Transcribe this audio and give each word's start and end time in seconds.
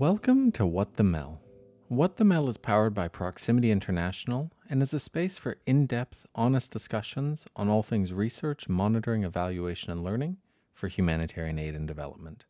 Welcome 0.00 0.50
to 0.52 0.64
What 0.64 0.96
the 0.96 1.04
Mel. 1.04 1.42
What 1.88 2.16
the 2.16 2.24
Mel 2.24 2.48
is 2.48 2.56
powered 2.56 2.94
by 2.94 3.06
Proximity 3.06 3.70
International 3.70 4.50
and 4.70 4.80
is 4.80 4.94
a 4.94 4.98
space 4.98 5.36
for 5.36 5.58
in 5.66 5.84
depth, 5.84 6.24
honest 6.34 6.72
discussions 6.72 7.44
on 7.54 7.68
all 7.68 7.82
things 7.82 8.10
research, 8.10 8.66
monitoring, 8.66 9.24
evaluation, 9.24 9.92
and 9.92 10.02
learning 10.02 10.38
for 10.72 10.88
humanitarian 10.88 11.58
aid 11.58 11.74
and 11.74 11.86
development. 11.86 12.46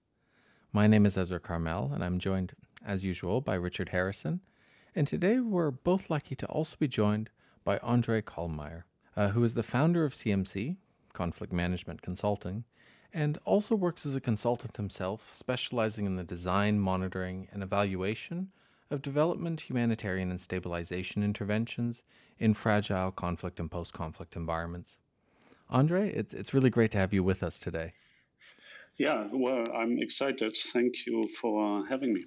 My 0.73 0.87
name 0.87 1.05
is 1.05 1.19
Ezra 1.19 1.41
Carmel, 1.41 1.91
and 1.93 2.05
I'm 2.05 2.21
joined, 2.21 2.53
as 2.87 3.03
usual, 3.03 3.41
by 3.41 3.57
Richard 3.57 3.89
Harrison. 3.89 4.43
And 4.95 5.09
today 5.09 5.41
we're 5.41 5.73
both 5.73 6.09
lucky 6.09 6.37
to 6.37 6.47
also 6.47 6.77
be 6.79 6.87
joined 6.87 7.31
by 7.65 7.79
Andre 7.79 8.23
Kollmeier, 8.23 8.85
uh, 9.17 9.31
who 9.31 9.43
is 9.43 9.55
the 9.55 9.65
founder 9.65 10.05
of 10.05 10.15
CMC, 10.15 10.77
Conflict 11.13 11.53
Management 11.53 12.01
Consulting, 12.01 12.63
and 13.13 13.39
also 13.45 13.75
works 13.75 14.07
as 14.07 14.15
a 14.15 14.21
consultant 14.21 14.77
himself, 14.77 15.31
specializing 15.33 16.07
in 16.07 16.17
the 16.17 16.25
design, 16.25 16.79
monitoring, 16.79 17.49
and 17.53 17.63
evaluation 17.63 18.51
of 18.91 19.03
development, 19.03 19.63
humanitarian, 19.63 20.31
and 20.31 20.41
stabilization 20.41 21.23
interventions 21.23 22.03
in 22.39 22.55
fragile 22.55 23.11
conflict 23.11 23.61
and 23.61 23.71
post 23.71 23.93
conflict 23.93 24.37
environments. 24.37 24.99
Andre, 25.69 26.11
it's, 26.11 26.35
it's 26.35 26.53
really 26.53 26.71
great 26.71 26.91
to 26.93 26.99
have 26.99 27.13
you 27.13 27.23
with 27.23 27.43
us 27.43 27.61
today. 27.61 27.93
Yeah, 28.97 29.29
well, 29.33 29.65
I'm 29.75 29.99
excited. 29.99 30.57
Thank 30.57 31.07
you 31.07 31.29
for 31.41 31.87
having 31.87 32.13
me. 32.13 32.25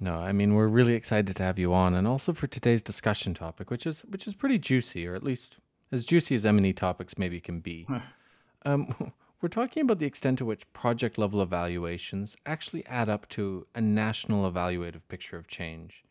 No, 0.00 0.14
I 0.14 0.32
mean 0.32 0.54
we're 0.54 0.68
really 0.68 0.94
excited 0.94 1.36
to 1.36 1.42
have 1.42 1.58
you 1.58 1.74
on, 1.74 1.94
and 1.94 2.08
also 2.08 2.32
for 2.32 2.46
today's 2.46 2.80
discussion 2.80 3.34
topic, 3.34 3.70
which 3.70 3.86
is 3.86 4.00
which 4.08 4.26
is 4.26 4.32
pretty 4.34 4.58
juicy, 4.58 5.06
or 5.06 5.14
at 5.14 5.22
least 5.22 5.58
as 5.92 6.06
juicy 6.06 6.34
as 6.34 6.46
M&E 6.46 6.72
topics 6.72 7.18
maybe 7.18 7.38
can 7.38 7.60
be. 7.60 7.86
um, 8.64 9.12
we're 9.40 9.48
talking 9.48 9.82
about 9.82 9.98
the 9.98 10.06
extent 10.06 10.38
to 10.38 10.44
which 10.44 10.70
project 10.72 11.16
level 11.16 11.40
evaluations 11.40 12.36
actually 12.44 12.84
add 12.86 13.08
up 13.08 13.28
to 13.30 13.66
a 13.74 13.80
national 13.80 14.50
evaluative 14.50 15.02
picture 15.08 15.36
of 15.36 15.48
change. 15.48 16.04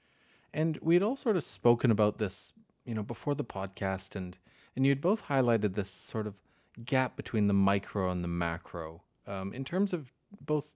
And 0.54 0.80
we 0.82 0.96
had 0.96 1.04
all 1.04 1.16
sort 1.16 1.36
of 1.36 1.44
spoken 1.44 1.92
about 1.92 2.18
this, 2.18 2.54
you 2.86 2.96
know, 2.96 3.04
before 3.04 3.36
the 3.36 3.44
podcast 3.44 4.16
and 4.16 4.38
and 4.76 4.86
you'd 4.86 5.02
both 5.02 5.28
highlighted 5.28 5.74
this 5.76 5.90
sort 5.90 6.26
of 6.26 6.36
gap 6.86 7.18
between 7.18 7.48
the 7.48 7.54
micro 7.54 8.10
and 8.10 8.24
the 8.24 8.30
macro 8.30 9.02
um, 9.28 9.52
in 9.54 9.66
terms 9.66 9.94
of 9.94 10.12
both 10.46 10.74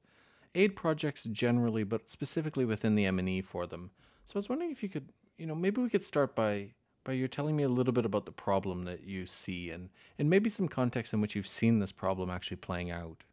aid 0.55 0.75
projects 0.75 1.23
generally, 1.25 1.83
but 1.83 2.09
specifically 2.09 2.65
within 2.65 2.95
the 2.95 3.05
M&E 3.05 3.41
for 3.41 3.65
them. 3.65 3.91
So 4.25 4.35
I 4.35 4.39
was 4.39 4.49
wondering 4.49 4.71
if 4.71 4.83
you 4.83 4.89
could, 4.89 5.09
you 5.37 5.45
know, 5.45 5.55
maybe 5.55 5.81
we 5.81 5.89
could 5.89 6.03
start 6.03 6.35
by 6.35 6.71
by 7.03 7.13
you 7.13 7.27
telling 7.27 7.55
me 7.55 7.63
a 7.63 7.69
little 7.69 7.93
bit 7.93 8.05
about 8.05 8.25
the 8.25 8.31
problem 8.31 8.85
that 8.85 9.03
you 9.03 9.25
see 9.25 9.69
and, 9.69 9.89
and 10.17 10.29
maybe 10.29 10.49
some 10.49 10.67
context 10.67 11.13
in 11.13 11.21
which 11.21 11.35
you've 11.35 11.47
seen 11.47 11.79
this 11.79 11.91
problem 11.91 12.29
actually 12.29 12.57
playing 12.57 12.91
out. 12.91 13.23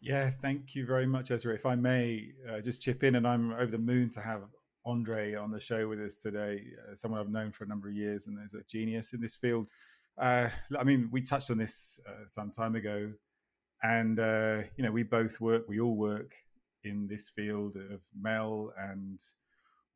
Yeah, 0.00 0.30
thank 0.30 0.74
you 0.74 0.86
very 0.86 1.06
much, 1.06 1.30
Ezra. 1.30 1.54
If 1.54 1.66
I 1.66 1.74
may 1.74 2.32
uh, 2.48 2.60
just 2.60 2.82
chip 2.82 3.02
in, 3.02 3.16
and 3.16 3.26
I'm 3.26 3.52
over 3.52 3.70
the 3.70 3.78
moon 3.78 4.10
to 4.10 4.20
have 4.20 4.42
Andre 4.84 5.34
on 5.34 5.50
the 5.50 5.58
show 5.58 5.88
with 5.88 6.00
us 6.00 6.16
today, 6.16 6.62
uh, 6.88 6.94
someone 6.94 7.20
I've 7.20 7.30
known 7.30 7.50
for 7.50 7.64
a 7.64 7.66
number 7.66 7.88
of 7.88 7.94
years 7.94 8.26
and 8.26 8.38
is 8.44 8.54
a 8.54 8.62
genius 8.68 9.14
in 9.14 9.20
this 9.20 9.36
field. 9.36 9.68
Uh, 10.18 10.48
I 10.78 10.84
mean, 10.84 11.08
we 11.10 11.22
touched 11.22 11.50
on 11.50 11.58
this 11.58 11.98
uh, 12.06 12.24
some 12.24 12.50
time 12.50 12.76
ago, 12.76 13.10
and 13.82 14.18
uh, 14.20 14.62
you 14.76 14.84
know, 14.84 14.92
we 14.92 15.02
both 15.02 15.40
work, 15.40 15.64
we 15.68 15.80
all 15.80 15.96
work 15.96 16.34
in 16.84 17.06
this 17.08 17.28
field 17.28 17.76
of 17.76 18.00
MEL 18.20 18.72
and 18.78 19.20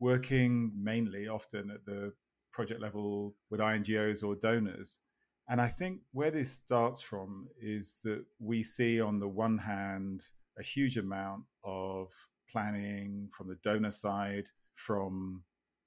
working 0.01 0.73
mainly 0.75 1.29
often 1.29 1.71
at 1.71 1.85
the 1.85 2.13
project 2.53 2.81
level 2.81 3.35
with 3.51 3.61
INGOs 3.61 4.25
or 4.25 4.35
donors. 4.35 5.01
And 5.49 5.61
I 5.61 5.69
think 5.69 6.01
where 6.13 6.31
this 6.31 6.51
starts 6.53 7.03
from 7.03 7.49
is 7.61 7.99
that 8.05 8.25
we 8.39 8.63
see, 8.63 9.01
on 9.01 9.19
the 9.19 9.29
one 9.29 9.59
hand, 9.59 10.25
a 10.59 10.63
huge 10.63 10.97
amount 10.97 11.43
of 11.65 12.13
planning 12.49 13.29
from 13.33 13.49
the 13.49 13.59
donor 13.63 13.91
side, 13.91 14.49
from 14.75 15.43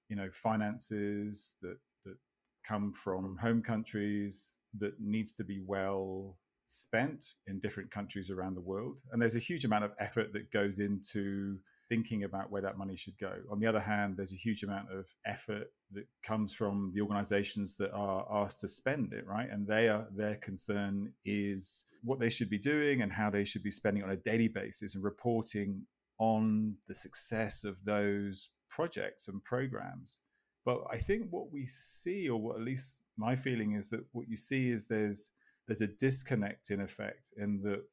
you 0.09 0.15
know 0.15 0.29
finances 0.31 1.55
that 1.61 1.77
that 2.03 2.17
come 2.65 2.91
from 2.91 3.37
home 3.37 3.61
countries 3.61 4.57
that 4.77 4.99
needs 4.99 5.33
to 5.33 5.43
be 5.43 5.59
well 5.65 6.37
spent 6.65 7.35
in 7.47 7.59
different 7.59 7.91
countries 7.91 8.31
around 8.31 8.55
the 8.55 8.61
world. 8.61 9.01
And 9.11 9.21
there's 9.21 9.35
a 9.35 9.39
huge 9.39 9.65
amount 9.65 9.85
of 9.85 9.91
effort 9.99 10.33
that 10.33 10.51
goes 10.51 10.79
into 10.79 11.59
thinking 11.89 12.23
about 12.23 12.49
where 12.49 12.61
that 12.61 12.77
money 12.77 12.95
should 12.95 13.17
go. 13.19 13.33
On 13.51 13.59
the 13.59 13.67
other 13.67 13.79
hand, 13.79 14.15
there's 14.15 14.33
a 14.33 14.37
huge 14.37 14.63
amount 14.63 14.91
of 14.91 15.05
effort 15.25 15.67
that 15.91 16.05
comes 16.23 16.53
from 16.53 16.91
the 16.95 17.01
organizations 17.01 17.75
that 17.77 17.91
are 17.91 18.25
asked 18.31 18.59
to 18.59 18.67
spend 18.67 19.13
it, 19.13 19.25
right? 19.27 19.49
And 19.49 19.67
they 19.67 19.89
are 19.89 20.07
their 20.15 20.35
concern 20.35 21.13
is 21.25 21.85
what 22.03 22.19
they 22.19 22.29
should 22.29 22.49
be 22.49 22.59
doing 22.59 23.01
and 23.01 23.11
how 23.11 23.29
they 23.29 23.45
should 23.45 23.63
be 23.63 23.71
spending 23.71 24.03
on 24.03 24.11
a 24.11 24.17
daily 24.17 24.47
basis 24.47 24.95
and 24.95 25.03
reporting 25.03 25.81
on 26.19 26.75
the 26.87 26.93
success 26.93 27.63
of 27.63 27.83
those 27.83 28.49
projects 28.69 29.27
and 29.27 29.43
programs. 29.43 30.19
But 30.65 30.79
I 30.89 30.97
think 30.97 31.27
what 31.29 31.51
we 31.51 31.65
see, 31.65 32.29
or 32.29 32.39
what 32.41 32.55
at 32.55 32.61
least 32.63 33.01
my 33.17 33.35
feeling 33.35 33.73
is 33.73 33.89
that 33.89 34.05
what 34.13 34.29
you 34.29 34.37
see 34.37 34.69
is 34.69 34.87
there's 34.87 35.31
there's 35.67 35.81
a 35.81 35.87
disconnect 35.87 36.71
in 36.71 36.81
effect 36.81 37.31
in 37.37 37.61
that 37.63 37.83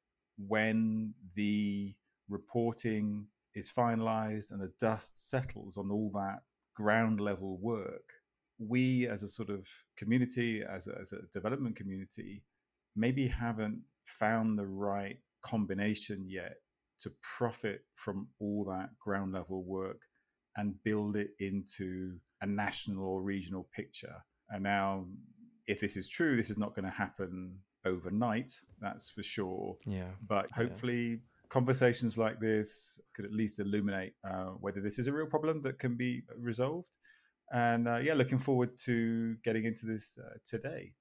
when 0.48 1.14
the 1.34 1.94
reporting 2.28 3.26
is 3.54 3.70
finalized 3.70 4.52
and 4.52 4.60
the 4.60 4.72
dust 4.78 5.30
settles 5.30 5.76
on 5.76 5.90
all 5.90 6.10
that 6.14 6.40
ground 6.74 7.20
level 7.20 7.58
work, 7.58 8.12
we 8.58 9.06
as 9.08 9.22
a 9.22 9.28
sort 9.28 9.50
of 9.50 9.68
community, 9.96 10.62
as 10.62 10.86
a, 10.86 10.96
as 11.00 11.12
a 11.12 11.22
development 11.32 11.76
community, 11.76 12.42
maybe 12.96 13.26
haven't 13.26 13.80
found 14.04 14.58
the 14.58 14.66
right 14.66 15.18
combination 15.42 16.24
yet 16.28 16.56
to 16.98 17.12
profit 17.22 17.84
from 17.94 18.28
all 18.40 18.64
that 18.64 18.90
ground 18.98 19.32
level 19.32 19.64
work 19.64 20.02
and 20.56 20.82
build 20.84 21.16
it 21.16 21.30
into 21.38 22.18
a 22.42 22.46
national 22.46 23.04
or 23.04 23.22
regional 23.22 23.68
picture. 23.74 24.16
And 24.50 24.62
now, 24.62 25.06
if 25.66 25.80
this 25.80 25.96
is 25.96 26.08
true, 26.08 26.36
this 26.36 26.50
is 26.50 26.58
not 26.58 26.74
going 26.74 26.84
to 26.84 26.90
happen 26.90 27.56
overnight, 27.86 28.52
that's 28.80 29.10
for 29.10 29.22
sure. 29.22 29.76
Yeah. 29.86 30.10
But 30.26 30.50
hopefully, 30.50 31.20
conversations 31.50 32.16
like 32.16 32.40
this 32.40 33.00
could 33.14 33.24
at 33.24 33.32
least 33.32 33.58
illuminate 33.58 34.14
uh, 34.24 34.52
whether 34.60 34.80
this 34.80 34.98
is 34.98 35.08
a 35.08 35.12
real 35.12 35.26
problem 35.26 35.60
that 35.62 35.78
can 35.78 35.96
be 35.96 36.22
resolved. 36.38 36.96
And 37.52 37.88
uh, 37.88 37.96
yeah, 37.96 38.14
looking 38.14 38.38
forward 38.38 38.78
to 38.84 39.36
getting 39.44 39.64
into 39.64 39.84
this 39.86 40.16
uh, 40.18 40.38
today. 40.44 40.92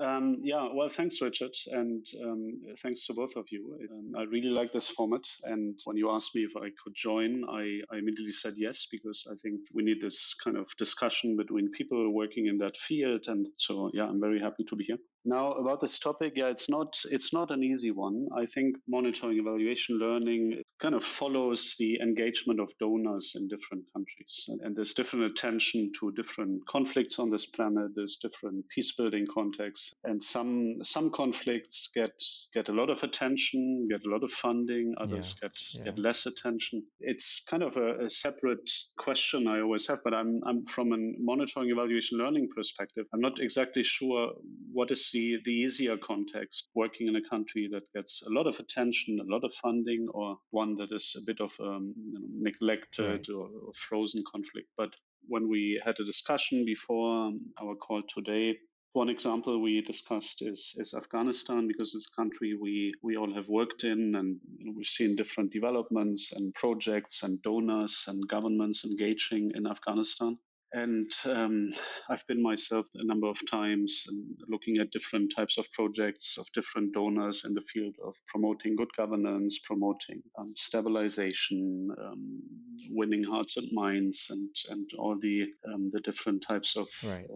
Um, 0.00 0.38
yeah, 0.42 0.66
well, 0.72 0.88
thanks, 0.88 1.20
Richard, 1.20 1.52
and 1.66 2.06
um, 2.24 2.52
thanks 2.82 3.06
to 3.06 3.12
both 3.12 3.36
of 3.36 3.44
you. 3.50 3.78
Um, 3.92 4.10
I 4.16 4.22
really 4.22 4.48
like 4.48 4.72
this 4.72 4.88
format, 4.88 5.24
and 5.44 5.78
when 5.84 5.98
you 5.98 6.10
asked 6.10 6.34
me 6.34 6.42
if 6.42 6.56
I 6.56 6.70
could 6.82 6.94
join, 6.94 7.44
I, 7.46 7.80
I, 7.92 7.98
immediately 7.98 8.32
said 8.32 8.54
yes 8.56 8.86
because 8.90 9.26
I 9.30 9.34
think 9.42 9.60
we 9.74 9.82
need 9.82 10.00
this 10.00 10.34
kind 10.42 10.56
of 10.56 10.74
discussion 10.78 11.36
between 11.36 11.70
people 11.72 12.14
working 12.14 12.46
in 12.46 12.56
that 12.58 12.78
field, 12.78 13.24
and 13.26 13.46
so 13.56 13.90
yeah, 13.92 14.04
I'm 14.06 14.20
very 14.20 14.40
happy 14.40 14.64
to 14.64 14.76
be 14.76 14.84
here. 14.84 14.96
Now 15.26 15.52
about 15.52 15.80
this 15.80 15.98
topic, 15.98 16.32
yeah, 16.34 16.48
it's 16.48 16.70
not 16.70 16.96
it's 17.10 17.34
not 17.34 17.50
an 17.50 17.62
easy 17.62 17.90
one. 17.90 18.26
I 18.34 18.46
think 18.46 18.76
monitoring, 18.88 19.38
evaluation, 19.38 19.98
learning 19.98 20.62
kind 20.80 20.94
of 20.94 21.04
follows 21.04 21.76
the 21.78 22.00
engagement 22.00 22.58
of 22.58 22.70
donors 22.80 23.34
in 23.36 23.48
different 23.48 23.84
countries, 23.92 24.46
and, 24.48 24.62
and 24.62 24.74
there's 24.74 24.94
different 24.94 25.26
attention 25.26 25.92
to 26.00 26.12
different 26.12 26.66
conflicts 26.66 27.18
on 27.18 27.28
this 27.28 27.44
planet. 27.44 27.90
There's 27.94 28.16
different 28.16 28.66
peace 28.70 28.92
building 28.96 29.26
contexts, 29.26 29.89
and 30.04 30.22
some 30.22 30.76
some 30.82 31.10
conflicts 31.10 31.90
get 31.94 32.12
get 32.54 32.68
a 32.68 32.72
lot 32.72 32.90
of 32.90 33.02
attention, 33.02 33.88
get 33.90 34.04
a 34.06 34.10
lot 34.10 34.24
of 34.24 34.30
funding. 34.30 34.94
Others 34.98 35.36
yeah. 35.36 35.48
get 35.48 35.56
yeah. 35.72 35.84
get 35.84 35.98
less 35.98 36.26
attention. 36.26 36.82
It's 37.00 37.42
kind 37.48 37.62
of 37.62 37.76
a, 37.76 38.06
a 38.06 38.10
separate 38.10 38.70
question 38.98 39.46
I 39.46 39.60
always 39.60 39.86
have, 39.88 40.00
but 40.04 40.14
I'm 40.14 40.40
I'm 40.46 40.66
from 40.66 40.92
a 40.92 40.98
monitoring, 41.18 41.70
evaluation, 41.70 42.18
learning 42.18 42.48
perspective. 42.54 43.06
I'm 43.12 43.20
not 43.20 43.40
exactly 43.40 43.82
sure 43.82 44.32
what 44.72 44.90
is 44.90 45.10
the, 45.12 45.38
the 45.44 45.52
easier 45.52 45.96
context, 45.96 46.70
working 46.74 47.08
in 47.08 47.16
a 47.16 47.28
country 47.28 47.68
that 47.72 47.82
gets 47.94 48.22
a 48.26 48.30
lot 48.30 48.46
of 48.46 48.58
attention, 48.58 49.18
a 49.20 49.32
lot 49.32 49.44
of 49.44 49.52
funding, 49.54 50.08
or 50.12 50.38
one 50.50 50.76
that 50.76 50.92
is 50.92 51.16
a 51.20 51.24
bit 51.24 51.40
of 51.40 51.52
um, 51.60 51.94
you 51.96 52.18
know, 52.18 52.26
neglected 52.40 53.10
right. 53.10 53.28
or, 53.28 53.46
or 53.46 53.72
frozen 53.74 54.22
conflict. 54.30 54.68
But 54.76 54.94
when 55.28 55.48
we 55.48 55.80
had 55.84 55.98
a 56.00 56.04
discussion 56.04 56.64
before 56.64 57.32
our 57.60 57.74
call 57.76 58.02
today, 58.08 58.58
one 58.92 59.08
example 59.08 59.60
we 59.62 59.80
discussed 59.82 60.42
is, 60.42 60.74
is 60.78 60.94
Afghanistan 60.94 61.68
because 61.68 61.94
it's 61.94 62.08
a 62.12 62.16
country 62.16 62.54
we, 62.60 62.92
we 63.02 63.16
all 63.16 63.32
have 63.32 63.48
worked 63.48 63.84
in 63.84 64.14
and 64.16 64.38
we've 64.76 64.86
seen 64.86 65.14
different 65.14 65.52
developments 65.52 66.32
and 66.32 66.52
projects 66.54 67.22
and 67.22 67.40
donors 67.42 68.04
and 68.08 68.28
governments 68.28 68.84
engaging 68.84 69.52
in 69.54 69.66
Afghanistan. 69.66 70.36
And 70.72 71.10
um, 71.24 71.68
I've 72.08 72.24
been 72.28 72.40
myself 72.40 72.86
a 72.94 73.04
number 73.04 73.26
of 73.26 73.38
times 73.50 74.04
looking 74.48 74.78
at 74.78 74.92
different 74.92 75.32
types 75.34 75.58
of 75.58 75.70
projects 75.72 76.38
of 76.38 76.46
different 76.54 76.94
donors 76.94 77.44
in 77.44 77.54
the 77.54 77.62
field 77.72 77.96
of 78.04 78.14
promoting 78.28 78.76
good 78.76 78.90
governance, 78.96 79.58
promoting 79.64 80.22
um, 80.38 80.52
stabilization, 80.56 81.88
um, 82.00 82.40
winning 82.88 83.24
hearts 83.24 83.56
and 83.56 83.68
minds, 83.72 84.28
and, 84.30 84.48
and 84.68 84.88
all 84.96 85.18
the 85.20 85.46
um, 85.72 85.90
the 85.92 86.00
different 86.02 86.44
types 86.48 86.76
of 86.76 86.88
right. 87.02 87.26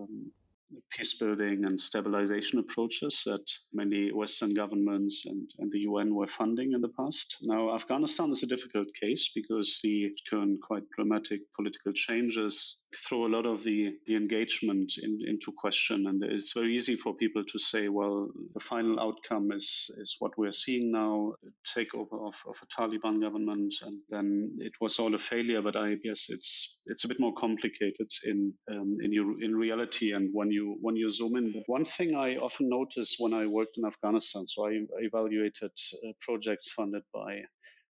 Peace 0.90 1.14
building 1.18 1.64
and 1.64 1.80
stabilization 1.80 2.58
approaches 2.58 3.22
that 3.26 3.44
many 3.72 4.10
Western 4.12 4.54
governments 4.54 5.24
and, 5.26 5.48
and 5.58 5.70
the 5.72 5.80
UN 5.80 6.14
were 6.14 6.26
funding 6.26 6.72
in 6.72 6.80
the 6.80 6.92
past. 6.98 7.36
Now, 7.42 7.74
Afghanistan 7.74 8.30
is 8.30 8.42
a 8.42 8.46
difficult 8.46 8.88
case 8.94 9.30
because 9.34 9.80
the 9.82 10.10
current 10.28 10.60
quite 10.62 10.88
dramatic 10.96 11.40
political 11.56 11.92
changes 11.92 12.78
throw 13.08 13.26
a 13.26 13.34
lot 13.36 13.46
of 13.46 13.64
the, 13.64 13.94
the 14.06 14.16
engagement 14.16 14.92
in, 15.02 15.18
into 15.26 15.52
question. 15.56 16.06
And 16.06 16.22
it's 16.22 16.52
very 16.52 16.74
easy 16.74 16.96
for 16.96 17.14
people 17.14 17.44
to 17.44 17.58
say, 17.58 17.88
well, 17.88 18.28
the 18.54 18.60
final 18.60 19.00
outcome 19.00 19.50
is, 19.52 19.90
is 19.98 20.16
what 20.18 20.32
we're 20.38 20.52
seeing 20.52 20.92
now 20.92 21.32
takeover 21.76 22.28
of, 22.28 22.34
of 22.48 22.56
a 22.62 22.80
Taliban 22.80 23.20
government. 23.20 23.74
And 23.82 23.98
then 24.08 24.52
it 24.56 24.72
was 24.80 24.98
all 24.98 25.14
a 25.14 25.18
failure. 25.18 25.62
But 25.62 25.76
I 25.76 25.94
guess 25.94 26.26
it's 26.28 26.80
it's 26.86 27.04
a 27.04 27.08
bit 27.08 27.20
more 27.20 27.34
complicated 27.34 28.10
in 28.24 28.52
um, 28.70 28.96
in, 29.02 29.12
your, 29.12 29.42
in 29.42 29.54
reality. 29.54 30.12
And 30.12 30.30
when 30.32 30.50
you 30.50 30.63
when 30.80 30.96
you 30.96 31.08
zoom 31.08 31.36
in, 31.36 31.52
but 31.52 31.62
one 31.66 31.84
thing 31.84 32.14
I 32.14 32.36
often 32.36 32.68
notice 32.68 33.16
when 33.18 33.34
I 33.34 33.46
worked 33.46 33.78
in 33.78 33.84
Afghanistan, 33.84 34.46
so 34.46 34.66
I 34.68 34.80
evaluated 34.98 35.72
uh, 35.94 36.12
projects 36.20 36.70
funded 36.70 37.02
by 37.12 37.42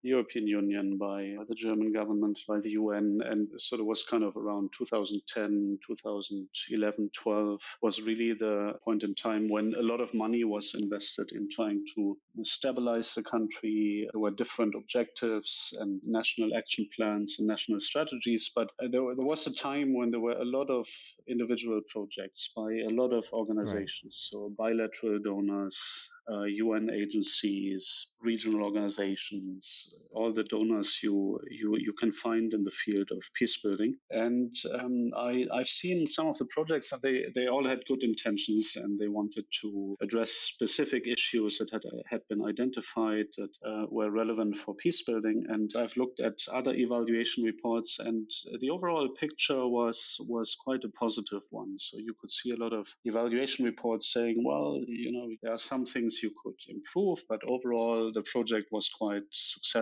European 0.03 0.47
Union, 0.47 0.97
by 0.97 1.35
the 1.47 1.55
German 1.55 1.91
government, 1.91 2.39
by 2.47 2.59
the 2.59 2.71
UN, 2.71 3.19
and 3.25 3.47
sort 3.57 3.81
of 3.81 3.87
was 3.87 4.03
kind 4.03 4.23
of 4.23 4.37
around 4.37 4.69
2010, 4.77 5.79
2011, 5.85 7.09
12 7.13 7.61
was 7.81 8.01
really 8.01 8.33
the 8.33 8.73
point 8.83 9.03
in 9.03 9.15
time 9.15 9.49
when 9.49 9.73
a 9.77 9.81
lot 9.81 9.99
of 9.99 10.13
money 10.13 10.43
was 10.43 10.75
invested 10.75 11.31
in 11.31 11.49
trying 11.51 11.83
to 11.95 12.17
stabilize 12.43 13.15
the 13.15 13.23
country. 13.23 14.07
There 14.13 14.21
were 14.21 14.31
different 14.31 14.75
objectives 14.75 15.75
and 15.79 15.99
national 16.03 16.55
action 16.55 16.87
plans 16.95 17.37
and 17.39 17.47
national 17.47 17.79
strategies, 17.79 18.51
but 18.55 18.71
there, 18.79 19.15
there 19.15 19.25
was 19.25 19.47
a 19.47 19.55
time 19.55 19.95
when 19.95 20.11
there 20.11 20.19
were 20.19 20.37
a 20.37 20.45
lot 20.45 20.69
of 20.69 20.87
individual 21.27 21.81
projects 21.89 22.51
by 22.55 22.71
a 22.71 22.89
lot 22.89 23.11
of 23.13 23.25
organizations, 23.33 24.29
right. 24.31 24.39
so 24.39 24.53
bilateral 24.57 25.19
donors, 25.23 26.09
uh, 26.31 26.43
UN 26.43 26.89
agencies, 26.89 28.07
regional 28.21 28.63
organizations, 28.63 29.86
all 30.17 30.33
the 30.33 30.43
donors 30.43 30.99
you, 31.03 31.39
you, 31.49 31.75
you 31.77 31.93
can 31.93 32.11
find 32.11 32.53
in 32.53 32.63
the 32.63 32.71
field 32.71 33.09
of 33.11 33.21
peace 33.35 33.57
building. 33.61 33.95
And 34.09 34.55
um, 34.73 35.11
I, 35.15 35.45
I've 35.53 35.67
seen 35.67 36.07
some 36.07 36.27
of 36.27 36.37
the 36.37 36.45
projects 36.45 36.89
that 36.89 37.01
they, 37.01 37.25
they 37.35 37.47
all 37.47 37.67
had 37.67 37.85
good 37.87 38.03
intentions 38.03 38.75
and 38.75 38.99
they 38.99 39.07
wanted 39.07 39.45
to 39.61 39.95
address 40.01 40.31
specific 40.31 41.03
issues 41.07 41.59
that 41.59 41.69
had, 41.71 41.83
had 42.09 42.21
been 42.29 42.43
identified 42.43 43.27
that 43.37 43.53
uh, 43.65 43.85
were 43.89 44.09
relevant 44.09 44.57
for 44.57 44.73
peace 44.75 45.03
building. 45.03 45.45
And 45.49 45.71
I've 45.77 45.95
looked 45.97 46.19
at 46.19 46.39
other 46.51 46.73
evaluation 46.73 47.43
reports 47.43 47.99
and 47.99 48.29
the 48.59 48.71
overall 48.71 49.09
picture 49.09 49.67
was, 49.67 50.17
was 50.27 50.57
quite 50.59 50.83
a 50.83 50.89
positive 50.89 51.43
one. 51.51 51.77
So 51.77 51.97
you 51.99 52.15
could 52.19 52.31
see 52.31 52.51
a 52.51 52.57
lot 52.57 52.73
of 52.73 52.87
evaluation 53.05 53.65
reports 53.65 54.11
saying, 54.11 54.43
well, 54.43 54.81
you 54.87 55.11
know, 55.11 55.27
there 55.43 55.53
are 55.53 55.59
some 55.59 55.85
things 55.85 56.23
you 56.23 56.31
could 56.43 56.59
improve, 56.67 57.19
but 57.29 57.41
overall 57.47 58.11
the 58.11 58.23
project 58.23 58.67
was 58.71 58.89
quite 58.89 59.23
successful 59.31 59.76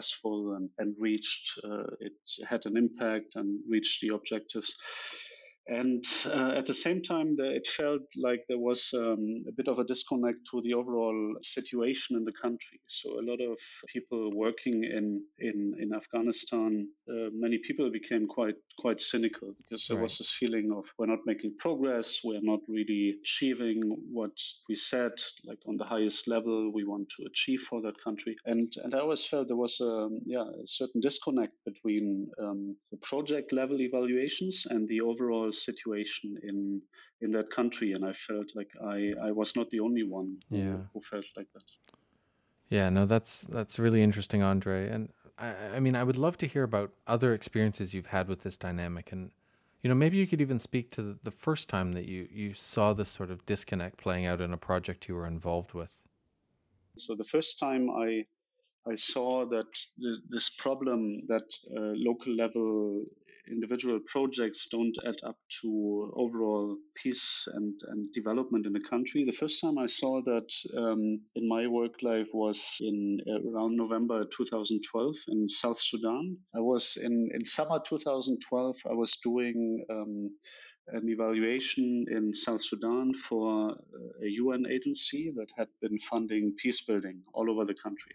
and, 0.55 0.69
and 0.77 0.95
reached, 0.99 1.59
uh, 1.63 1.83
it 1.99 2.13
had 2.47 2.61
an 2.65 2.77
impact 2.77 3.35
and 3.35 3.59
reached 3.69 4.01
the 4.01 4.09
objectives. 4.09 4.75
And 5.67 6.05
uh, 6.27 6.51
at 6.57 6.67
the 6.67 6.73
same 6.73 7.01
time, 7.01 7.35
the, 7.37 7.55
it 7.55 7.67
felt 7.67 8.03
like 8.15 8.41
there 8.47 8.59
was 8.59 8.93
um, 8.93 9.45
a 9.47 9.51
bit 9.51 9.67
of 9.67 9.79
a 9.79 9.83
disconnect 9.83 10.39
to 10.51 10.61
the 10.61 10.75
overall 10.75 11.35
situation 11.41 12.17
in 12.17 12.23
the 12.23 12.33
country. 12.33 12.79
So 12.85 13.19
a 13.19 13.25
lot 13.25 13.41
of 13.41 13.57
people 13.87 14.31
working 14.35 14.83
in 14.83 15.23
in, 15.39 15.73
in 15.79 15.93
Afghanistan, 15.93 16.87
uh, 17.09 17.29
many 17.33 17.59
people 17.67 17.89
became 17.91 18.27
quite 18.27 18.55
quite 18.79 19.01
cynical 19.01 19.55
because 19.57 19.87
there 19.87 19.97
right. 19.97 20.03
was 20.03 20.19
this 20.19 20.31
feeling 20.31 20.71
of 20.71 20.85
we're 20.99 21.07
not 21.07 21.25
making 21.25 21.55
progress, 21.57 22.19
we're 22.23 22.41
not 22.43 22.59
really 22.67 23.15
achieving 23.21 23.81
what 24.11 24.37
we 24.69 24.75
said, 24.75 25.13
like 25.45 25.59
on 25.67 25.77
the 25.77 25.85
highest 25.85 26.27
level 26.27 26.71
we 26.71 26.83
want 26.83 27.09
to 27.17 27.25
achieve 27.25 27.61
for 27.61 27.81
that 27.81 27.95
country. 28.03 28.35
And 28.45 28.71
and 28.83 28.93
I 28.93 28.99
always 28.99 29.25
felt 29.25 29.47
there 29.47 29.57
was 29.57 29.81
a 29.81 30.09
yeah 30.25 30.45
a 30.63 30.67
certain 30.67 31.01
disconnect 31.01 31.53
between 31.65 32.29
um, 32.37 32.75
the 32.91 32.97
project 32.97 33.51
level 33.51 33.81
evaluations 33.81 34.67
and 34.69 34.87
the 34.87 35.01
overall 35.01 35.51
situation 35.55 36.37
in 36.43 36.81
in 37.21 37.31
that 37.31 37.49
country, 37.49 37.93
and 37.93 38.05
I 38.05 38.13
felt 38.13 38.47
like 38.55 38.71
I 38.83 39.13
I 39.27 39.31
was 39.31 39.55
not 39.55 39.69
the 39.69 39.79
only 39.79 40.03
one 40.03 40.37
who, 40.49 40.57
yeah. 40.57 40.77
who 40.93 41.01
felt 41.01 41.25
like 41.37 41.47
that. 41.53 41.63
Yeah, 42.69 42.89
no, 42.89 43.05
that's 43.05 43.41
that's 43.41 43.79
really 43.79 44.01
interesting, 44.01 44.41
Andre. 44.41 44.89
And 44.89 45.09
I, 45.37 45.53
I 45.75 45.79
mean, 45.79 45.95
I 45.95 46.03
would 46.03 46.17
love 46.17 46.37
to 46.39 46.47
hear 46.47 46.63
about 46.63 46.91
other 47.07 47.33
experiences 47.33 47.93
you've 47.93 48.07
had 48.07 48.27
with 48.27 48.41
this 48.41 48.57
dynamic, 48.57 49.11
and 49.11 49.31
you 49.81 49.89
know, 49.89 49.95
maybe 49.95 50.17
you 50.17 50.27
could 50.27 50.41
even 50.41 50.59
speak 50.59 50.89
to 50.91 51.17
the 51.23 51.31
first 51.31 51.69
time 51.69 51.93
that 51.93 52.05
you 52.05 52.27
you 52.31 52.53
saw 52.53 52.93
this 52.93 53.09
sort 53.09 53.31
of 53.31 53.45
disconnect 53.45 53.97
playing 53.97 54.25
out 54.25 54.41
in 54.41 54.51
a 54.53 54.57
project 54.57 55.07
you 55.07 55.15
were 55.15 55.27
involved 55.27 55.73
with. 55.73 55.95
So 56.95 57.15
the 57.15 57.23
first 57.23 57.59
time 57.59 57.89
I 57.89 58.25
I 58.87 58.95
saw 58.95 59.45
that 59.45 59.67
this 60.29 60.49
problem 60.49 61.21
that 61.27 61.47
uh, 61.75 61.93
local 61.95 62.33
level 62.33 63.03
individual 63.51 63.99
projects 64.05 64.67
don't 64.71 64.97
add 65.05 65.15
up 65.25 65.37
to 65.61 66.13
overall 66.15 66.77
peace 66.95 67.47
and, 67.53 67.73
and 67.87 68.13
development 68.13 68.65
in 68.65 68.73
the 68.73 68.83
country. 68.89 69.25
The 69.25 69.37
first 69.37 69.61
time 69.61 69.77
I 69.77 69.87
saw 69.87 70.21
that 70.23 70.49
um, 70.77 71.21
in 71.35 71.47
my 71.47 71.67
work 71.67 72.01
life 72.01 72.29
was 72.33 72.77
in 72.79 73.19
uh, 73.27 73.49
around 73.51 73.75
November 73.77 74.25
2012 74.25 75.15
in 75.29 75.49
South 75.49 75.79
Sudan. 75.79 76.37
I 76.55 76.59
was 76.59 76.97
in, 77.01 77.29
in 77.33 77.45
summer 77.45 77.79
2012, 77.85 78.75
I 78.89 78.93
was 78.93 79.17
doing 79.23 79.85
um, 79.89 80.31
an 80.87 81.09
evaluation 81.09 82.05
in 82.09 82.33
South 82.33 82.63
Sudan 82.63 83.13
for 83.13 83.75
a 84.21 84.27
UN 84.27 84.65
agency 84.67 85.31
that 85.35 85.49
had 85.57 85.67
been 85.81 85.97
funding 85.99 86.53
peace 86.57 86.81
building 86.81 87.21
all 87.33 87.49
over 87.49 87.65
the 87.65 87.73
country. 87.73 88.13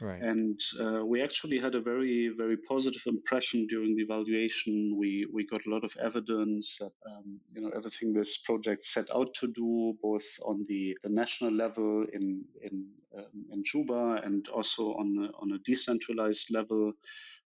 Right. 0.00 0.20
And 0.20 0.60
uh, 0.80 1.04
we 1.04 1.22
actually 1.22 1.58
had 1.60 1.74
a 1.74 1.80
very, 1.80 2.28
very 2.36 2.56
positive 2.56 3.02
impression 3.06 3.66
during 3.66 3.94
the 3.94 4.02
evaluation. 4.02 4.96
We 4.98 5.26
we 5.32 5.46
got 5.46 5.66
a 5.66 5.70
lot 5.70 5.84
of 5.84 5.96
evidence 5.96 6.78
that 6.78 6.92
um, 7.06 7.40
you 7.54 7.62
know 7.62 7.70
everything 7.74 8.12
this 8.12 8.36
project 8.36 8.82
set 8.82 9.06
out 9.14 9.32
to 9.34 9.46
do, 9.52 9.96
both 10.02 10.26
on 10.44 10.64
the, 10.68 10.96
the 11.04 11.10
national 11.10 11.52
level 11.52 12.04
in 12.12 12.44
in 12.60 12.88
um, 13.16 13.44
in 13.52 13.62
Juba 13.64 14.20
and 14.24 14.48
also 14.48 14.94
on 14.94 15.08
a, 15.18 15.42
on 15.42 15.52
a 15.52 15.58
decentralized 15.58 16.52
level 16.52 16.88
uh, 16.88 16.92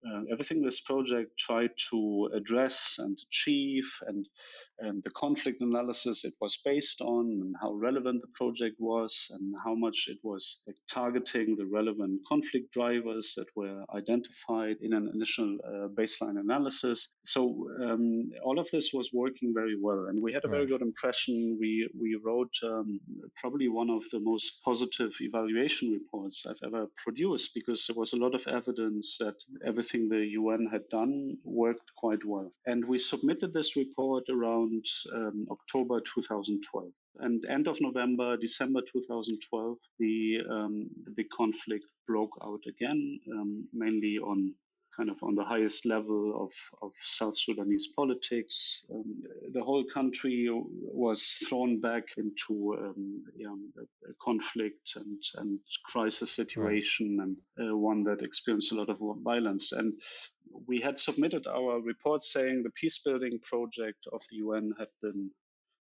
Uh, 0.04 0.22
everything 0.32 0.62
this 0.62 0.80
project 0.80 1.38
tried 1.38 1.70
to 1.90 2.30
address 2.34 2.96
and 2.98 3.18
achieve 3.30 3.88
and, 4.06 4.28
and 4.82 5.02
the 5.04 5.10
conflict 5.10 5.60
analysis 5.60 6.24
it 6.24 6.34
was 6.40 6.58
based 6.64 7.00
on 7.00 7.24
and 7.42 7.54
how 7.60 7.72
relevant 7.72 8.20
the 8.20 8.32
project 8.34 8.76
was 8.78 9.28
and 9.34 9.54
how 9.64 9.74
much 9.74 10.06
it 10.08 10.18
was 10.22 10.62
like, 10.66 10.76
targeting 10.90 11.56
the 11.56 11.66
relevant 11.66 12.20
conflict 12.28 12.72
drivers 12.72 13.34
that 13.36 13.46
were 13.56 13.84
identified 13.94 14.76
in 14.80 14.92
an 14.92 15.10
initial 15.14 15.58
uh, 15.64 15.88
baseline 15.98 16.38
analysis. 16.38 17.14
So 17.24 17.68
um, 17.82 18.30
all 18.44 18.58
of 18.58 18.68
this 18.72 18.90
was 18.92 19.10
working 19.12 19.52
very 19.54 19.76
well 19.80 20.06
and 20.08 20.22
we 20.22 20.32
had 20.32 20.44
a 20.44 20.48
very 20.48 20.66
good 20.66 20.82
impression. 20.82 21.58
We, 21.60 21.88
we 21.98 22.18
wrote 22.24 22.54
um, 22.64 23.00
probably 23.36 23.68
one 23.68 23.90
of 23.90 24.02
the 24.10 24.20
most 24.20 24.62
positive 24.64 25.12
evaluation 25.20 25.92
reports 25.92 26.44
I've 26.48 26.64
ever 26.64 26.86
produced 26.96 27.52
because 27.54 27.86
there 27.86 27.96
was 27.96 28.12
a 28.12 28.16
lot 28.24 28.34
of 28.34 28.46
evidence 28.46 29.18
that 29.18 29.36
everything 29.66 29.92
everything 29.92 30.08
the 30.08 30.24
UN 30.40 30.68
had 30.72 30.88
done 30.90 31.36
worked 31.44 31.90
quite 31.96 32.24
well. 32.24 32.52
And 32.66 32.86
we 32.86 32.98
submitted 32.98 33.52
this 33.52 33.76
report 33.76 34.24
around 34.30 34.71
um, 35.14 35.44
October 35.50 36.00
2012. 36.00 36.86
And 37.18 37.44
end 37.44 37.68
of 37.68 37.78
November, 37.80 38.36
December 38.36 38.80
2012, 38.80 39.76
the, 39.98 40.38
um, 40.50 40.88
the 41.04 41.12
big 41.16 41.28
conflict 41.30 41.84
broke 42.06 42.32
out 42.42 42.60
again, 42.68 43.20
um, 43.32 43.68
mainly 43.72 44.18
on 44.18 44.54
kind 44.96 45.10
of 45.10 45.16
on 45.22 45.34
the 45.34 45.44
highest 45.44 45.86
level 45.86 46.44
of, 46.44 46.52
of 46.82 46.92
South 47.02 47.36
Sudanese 47.36 47.88
politics. 47.94 48.84
Um, 48.92 49.22
the 49.52 49.62
whole 49.62 49.84
country 49.84 50.48
was 50.50 51.22
thrown 51.48 51.80
back 51.80 52.04
into 52.16 52.76
um, 52.78 53.24
yeah, 53.36 53.48
a, 53.48 54.10
a, 54.10 54.14
conflict 54.20 54.96
and, 54.96 55.22
and 55.36 55.58
crisis 55.84 56.30
situation, 56.32 57.18
right. 57.18 57.28
and 57.58 57.70
uh, 57.70 57.76
one 57.76 58.04
that 58.04 58.22
experienced 58.22 58.72
a 58.72 58.76
lot 58.76 58.90
of 58.90 59.00
violence. 59.22 59.72
And 59.72 59.94
we 60.66 60.80
had 60.80 60.98
submitted 60.98 61.46
our 61.46 61.80
report 61.80 62.22
saying 62.22 62.62
the 62.62 62.70
peace 62.70 63.00
building 63.04 63.38
project 63.42 64.06
of 64.12 64.20
the 64.30 64.36
UN 64.36 64.72
had 64.78 64.88
been 65.00 65.30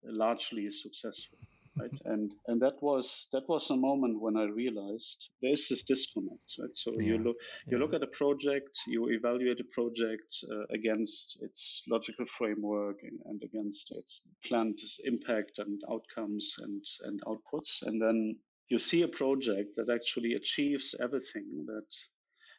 largely 0.03 0.69
successful 0.69 1.37
right? 1.79 1.91
and 2.05 2.33
and 2.47 2.61
that 2.61 2.75
was 2.81 3.27
that 3.33 3.47
was 3.47 3.69
a 3.69 3.75
moment 3.75 4.21
when 4.21 4.37
I 4.37 4.45
realized 4.45 5.29
there's 5.41 5.67
this 5.69 5.83
disconnect, 5.83 6.49
right? 6.59 6.75
So 6.75 6.91
yeah. 6.93 7.07
you 7.07 7.17
look 7.17 7.37
you 7.67 7.77
yeah. 7.77 7.83
look 7.83 7.93
at 7.93 8.03
a 8.03 8.07
project, 8.07 8.77
you 8.87 9.09
evaluate 9.09 9.59
a 9.59 9.71
project 9.71 10.35
uh, 10.51 10.65
against 10.73 11.37
its 11.41 11.83
logical 11.89 12.25
framework 12.25 12.97
and, 13.03 13.19
and 13.25 13.41
against 13.43 13.91
its 13.95 14.27
planned 14.45 14.79
impact 15.03 15.59
and 15.59 15.81
outcomes 15.89 16.55
and 16.59 16.83
and 17.03 17.21
outputs, 17.25 17.81
and 17.85 18.01
then 18.01 18.35
you 18.69 18.79
see 18.79 19.01
a 19.01 19.07
project 19.07 19.75
that 19.75 19.89
actually 19.89 20.33
achieves 20.33 20.95
everything 21.01 21.65
that 21.67 21.87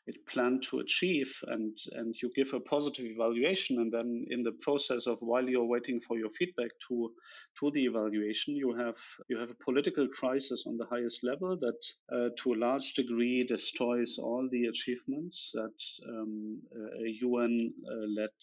it 0.06 0.26
planned 0.26 0.62
to 0.62 0.80
achieve 0.80 1.32
and 1.48 1.76
and 1.92 2.14
you 2.20 2.30
give 2.34 2.52
a 2.54 2.60
positive 2.60 3.04
evaluation 3.06 3.78
and 3.78 3.92
then 3.92 4.24
in 4.30 4.42
the 4.42 4.52
process 4.60 5.06
of 5.06 5.18
while 5.20 5.48
you're 5.48 5.72
waiting 5.74 6.00
for 6.00 6.18
your 6.18 6.30
feedback 6.30 6.70
to 6.88 7.12
to 7.58 7.70
the 7.70 7.84
evaluation 7.84 8.56
you 8.56 8.74
have 8.74 8.98
you 9.28 9.38
have 9.38 9.50
a 9.50 9.64
political 9.64 10.08
crisis 10.08 10.64
on 10.66 10.76
the 10.76 10.86
highest 10.86 11.22
level 11.22 11.56
that 11.56 11.80
uh, 12.12 12.28
to 12.36 12.52
a 12.52 12.60
large 12.66 12.94
degree 12.94 13.44
destroys 13.44 14.18
all 14.18 14.48
the 14.50 14.66
achievements 14.66 15.52
that 15.54 15.78
um, 16.08 16.60
a 17.06 17.10
UN 17.22 17.72
uh, 17.88 18.06
led 18.20 18.36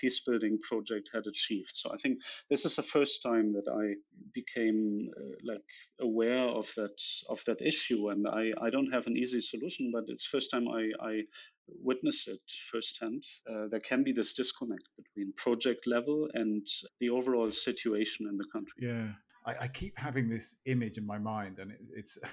peace 0.00 0.20
building 0.26 0.58
project 0.62 1.10
had 1.12 1.26
achieved. 1.26 1.72
So 1.74 1.92
I 1.92 1.96
think 1.96 2.18
this 2.48 2.64
is 2.64 2.76
the 2.76 2.82
first 2.82 3.22
time 3.22 3.52
that 3.52 3.68
I 3.68 3.94
became 4.34 5.10
uh, 5.16 5.36
like 5.44 5.62
aware 6.00 6.48
of 6.48 6.70
that 6.76 6.98
of 7.28 7.42
that 7.46 7.60
issue, 7.60 8.08
and 8.08 8.26
I, 8.26 8.52
I 8.60 8.70
don't 8.70 8.92
have 8.92 9.06
an 9.06 9.16
easy 9.16 9.40
solution, 9.40 9.90
but 9.92 10.04
it's 10.08 10.26
first 10.26 10.50
time 10.50 10.68
I, 10.68 10.90
I 11.00 11.22
witness 11.68 12.26
it 12.28 12.40
firsthand. 12.70 13.22
Uh, 13.48 13.66
there 13.70 13.80
can 13.80 14.02
be 14.02 14.12
this 14.12 14.34
disconnect 14.34 14.84
between 14.96 15.32
project 15.36 15.86
level 15.86 16.28
and 16.34 16.66
the 16.98 17.10
overall 17.10 17.52
situation 17.52 18.26
in 18.28 18.36
the 18.36 18.46
country. 18.52 18.78
Yeah, 18.80 19.08
I, 19.46 19.64
I 19.64 19.68
keep 19.68 19.98
having 19.98 20.28
this 20.28 20.56
image 20.66 20.98
in 20.98 21.06
my 21.06 21.18
mind, 21.18 21.58
and 21.58 21.70
it, 21.72 21.80
it's. 21.94 22.18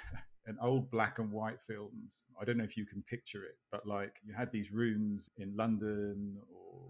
an 0.48 0.58
old 0.62 0.90
black 0.90 1.20
and 1.20 1.30
white 1.30 1.62
films. 1.62 2.26
I 2.42 2.46
don't 2.46 2.58
know 2.58 2.64
if 2.64 2.78
you 2.78 2.86
can 2.86 3.04
picture 3.04 3.44
it, 3.44 3.58
but 3.70 3.86
like 3.86 4.14
you 4.26 4.34
had 4.34 4.50
these 4.52 4.72
rooms 4.72 5.30
in 5.38 5.54
London 5.56 6.38
or 6.50 6.88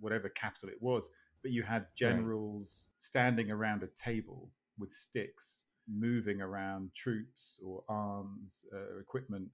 whatever 0.00 0.28
capital 0.28 0.68
it 0.68 0.80
was, 0.80 1.08
but 1.42 1.52
you 1.52 1.62
had 1.62 1.86
generals 1.94 2.88
right. 2.88 3.00
standing 3.00 3.50
around 3.50 3.82
a 3.82 3.88
table 3.88 4.50
with 4.78 4.92
sticks, 4.92 5.64
moving 5.88 6.40
around 6.40 6.92
troops 6.94 7.60
or 7.64 7.82
arms, 7.88 8.64
uh, 8.74 8.98
equipment. 9.00 9.48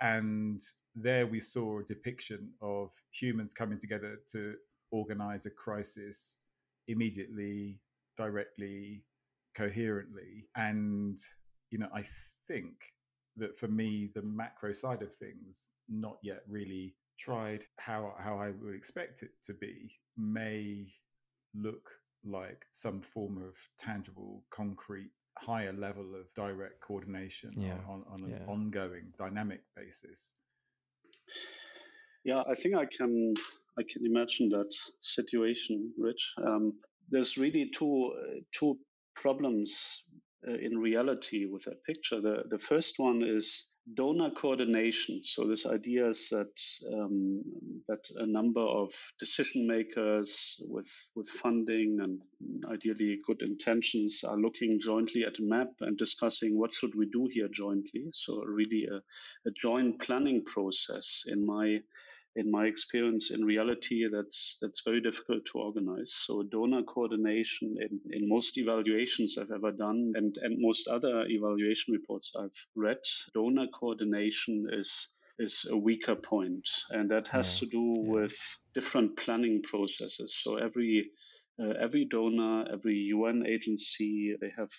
And 0.00 0.60
there 0.94 1.26
we 1.26 1.40
saw 1.40 1.80
a 1.80 1.84
depiction 1.84 2.50
of 2.60 2.92
humans 3.10 3.52
coming 3.52 3.78
together 3.78 4.20
to 4.28 4.54
organize 4.90 5.46
a 5.46 5.50
crisis 5.50 6.38
immediately, 6.88 7.80
directly, 8.16 9.04
coherently. 9.54 10.46
And, 10.56 11.18
you 11.70 11.78
know, 11.78 11.88
I 11.94 12.04
think 12.46 12.74
that 13.36 13.56
for 13.56 13.68
me, 13.68 14.10
the 14.14 14.22
macro 14.22 14.72
side 14.72 15.02
of 15.02 15.12
things, 15.12 15.70
not 15.88 16.18
yet 16.22 16.42
really 16.48 16.94
tried 17.18 17.64
how 17.78 18.14
how 18.18 18.38
I 18.38 18.50
would 18.50 18.74
expect 18.74 19.22
it 19.22 19.30
to 19.44 19.54
be 19.54 19.90
may 20.16 20.86
look 21.54 21.90
like 22.24 22.64
some 22.70 23.00
form 23.00 23.42
of 23.42 23.56
tangible, 23.78 24.44
concrete, 24.50 25.10
higher 25.38 25.72
level 25.72 26.14
of 26.14 26.32
direct 26.34 26.80
coordination 26.80 27.50
yeah. 27.56 27.78
on, 27.88 28.04
on 28.10 28.24
an 28.24 28.30
yeah. 28.30 28.46
ongoing, 28.52 29.12
dynamic 29.18 29.60
basis. 29.76 30.34
Yeah, 32.24 32.42
I 32.48 32.54
think 32.54 32.74
I 32.74 32.86
can 32.86 33.34
I 33.78 33.82
can 33.82 34.06
imagine 34.06 34.48
that 34.50 34.72
situation, 35.00 35.92
Rich. 35.98 36.34
Um, 36.44 36.74
there's 37.10 37.36
really 37.36 37.70
two 37.74 38.12
two 38.52 38.78
problems 39.14 40.04
uh, 40.48 40.54
in 40.54 40.78
reality 40.78 41.46
with 41.46 41.64
that 41.64 41.84
picture. 41.84 42.20
The 42.20 42.44
the 42.48 42.58
first 42.58 42.98
one 42.98 43.22
is 43.22 43.70
donor 43.92 44.30
coordination. 44.30 45.22
So 45.22 45.46
this 45.46 45.66
idea 45.66 46.08
is 46.08 46.28
that 46.30 46.58
um, 46.92 47.42
that 47.86 48.00
a 48.16 48.26
number 48.26 48.62
of 48.62 48.92
decision 49.20 49.66
makers 49.66 50.56
with 50.68 50.90
with 51.14 51.28
funding 51.28 51.98
and 52.00 52.20
ideally 52.70 53.20
good 53.26 53.42
intentions 53.42 54.24
are 54.24 54.38
looking 54.38 54.80
jointly 54.80 55.24
at 55.24 55.38
a 55.38 55.42
map 55.42 55.72
and 55.80 55.98
discussing 55.98 56.58
what 56.58 56.72
should 56.72 56.94
we 56.94 57.06
do 57.06 57.28
here 57.30 57.48
jointly. 57.52 58.08
So 58.12 58.42
really 58.44 58.86
a, 58.90 59.02
a 59.48 59.52
joint 59.52 60.00
planning 60.00 60.44
process 60.44 61.24
in 61.26 61.44
my 61.44 61.80
in 62.36 62.50
my 62.50 62.66
experience, 62.66 63.30
in 63.30 63.44
reality, 63.44 64.06
that's 64.12 64.58
that's 64.60 64.82
very 64.84 65.00
difficult 65.00 65.44
to 65.46 65.58
organize. 65.58 66.12
So 66.12 66.42
donor 66.42 66.82
coordination 66.82 67.76
in, 67.80 68.00
in 68.10 68.28
most 68.28 68.58
evaluations 68.58 69.38
I've 69.38 69.52
ever 69.52 69.70
done 69.70 70.12
and, 70.16 70.36
and 70.42 70.56
most 70.60 70.88
other 70.88 71.24
evaluation 71.28 71.92
reports 71.92 72.32
I've 72.36 72.66
read, 72.74 72.98
donor 73.34 73.66
coordination 73.68 74.66
is 74.72 75.16
is 75.38 75.66
a 75.70 75.76
weaker 75.76 76.14
point, 76.14 76.68
and 76.90 77.10
that 77.10 77.28
has 77.28 77.54
yeah. 77.54 77.60
to 77.60 77.66
do 77.70 77.94
yeah. 77.96 78.12
with 78.12 78.36
different 78.74 79.16
planning 79.16 79.62
processes. 79.62 80.36
So 80.42 80.56
every 80.56 81.10
uh, 81.60 81.74
every 81.80 82.04
donor, 82.04 82.66
every 82.72 82.96
UN 83.14 83.44
agency, 83.46 84.34
they 84.40 84.50
have 84.56 84.70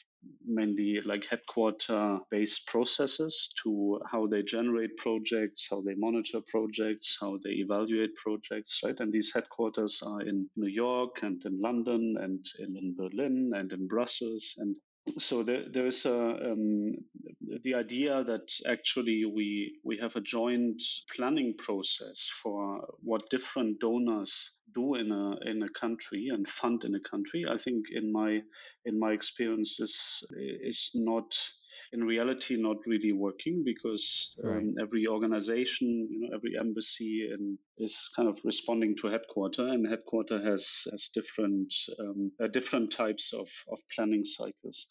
mainly 0.46 1.00
like 1.06 1.26
headquarter 1.26 2.20
based 2.32 2.68
processes 2.68 3.54
to 3.64 4.00
how 4.12 4.28
they 4.28 4.44
generate 4.44 4.96
projects, 4.98 5.68
how 5.70 5.82
they 5.82 5.96
monitor 5.96 6.40
projects, 6.48 7.18
how 7.20 7.38
they 7.44 7.52
evaluate 7.52 8.16
projects, 8.16 8.82
right? 8.84 9.00
And 9.00 9.12
these 9.12 9.32
headquarters 9.34 10.02
are 10.06 10.22
in 10.22 10.50
New 10.56 10.70
York 10.70 11.24
and 11.24 11.44
in 11.46 11.60
London 11.60 12.16
and 12.20 12.46
in, 12.60 12.78
in 12.78 12.96
Berlin 12.96 13.52
and 13.56 13.72
in 13.72 13.88
Brussels 13.88 14.56
and 14.58 14.76
so 15.20 15.44
there, 15.44 15.64
there 15.72 15.86
is 15.86 16.06
a 16.06 16.52
um, 16.52 16.96
the 17.66 17.74
idea 17.74 18.24
that 18.24 18.48
actually 18.70 19.26
we 19.26 19.80
we 19.84 19.98
have 19.98 20.16
a 20.16 20.22
joint 20.22 20.82
planning 21.16 21.56
process 21.58 22.30
for 22.42 22.88
what 23.02 23.30
different 23.32 23.80
donors 23.80 24.60
do 24.76 24.94
in 24.94 25.12
a 25.12 25.26
in 25.50 25.64
a 25.64 25.70
country 25.80 26.28
and 26.32 26.48
fund 26.48 26.84
in 26.84 26.94
a 26.94 27.10
country. 27.10 27.44
I 27.50 27.58
think 27.58 27.86
in 27.92 28.12
my 28.12 28.42
in 28.86 29.00
my 29.00 29.12
experience 29.14 29.80
is 29.80 29.96
is 30.72 30.92
not 30.94 31.36
in 31.92 32.04
reality 32.04 32.56
not 32.56 32.78
really 32.86 33.14
working 33.14 33.64
because 33.66 34.36
um, 34.44 34.50
right. 34.50 34.74
every 34.82 35.08
organization, 35.08 36.08
you 36.12 36.20
know, 36.20 36.36
every 36.36 36.54
embassy 36.60 37.28
in, 37.34 37.58
is 37.80 38.10
kind 38.16 38.30
of 38.30 38.38
responding 38.44 38.96
to 38.98 39.08
headquarter, 39.08 39.68
and 39.68 39.88
headquarter 39.90 40.40
has 40.52 40.84
has 40.92 41.10
different 41.16 41.74
um, 42.00 42.32
uh, 42.44 42.48
different 42.48 42.92
types 42.92 43.34
of 43.34 43.50
of 43.72 43.80
planning 43.96 44.26
cycles. 44.26 44.88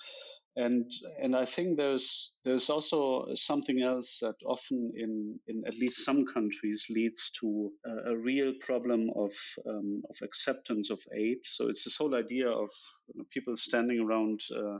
And 0.56 0.90
and 1.20 1.34
I 1.34 1.46
think 1.46 1.76
there's 1.76 2.36
there's 2.44 2.70
also 2.70 3.26
something 3.34 3.82
else 3.82 4.20
that 4.20 4.36
often 4.46 4.92
in 4.96 5.40
in 5.48 5.64
at 5.66 5.74
least 5.74 6.04
some 6.04 6.24
countries 6.26 6.86
leads 6.88 7.30
to 7.40 7.72
a, 7.84 8.12
a 8.12 8.16
real 8.16 8.52
problem 8.60 9.10
of 9.16 9.32
um, 9.68 10.02
of 10.08 10.16
acceptance 10.22 10.90
of 10.90 11.00
aid. 11.12 11.38
So 11.42 11.68
it's 11.68 11.82
this 11.84 11.96
whole 11.96 12.14
idea 12.14 12.48
of 12.48 12.70
you 13.08 13.14
know, 13.16 13.24
people 13.32 13.56
standing 13.56 13.98
around 13.98 14.40
uh, 14.56 14.78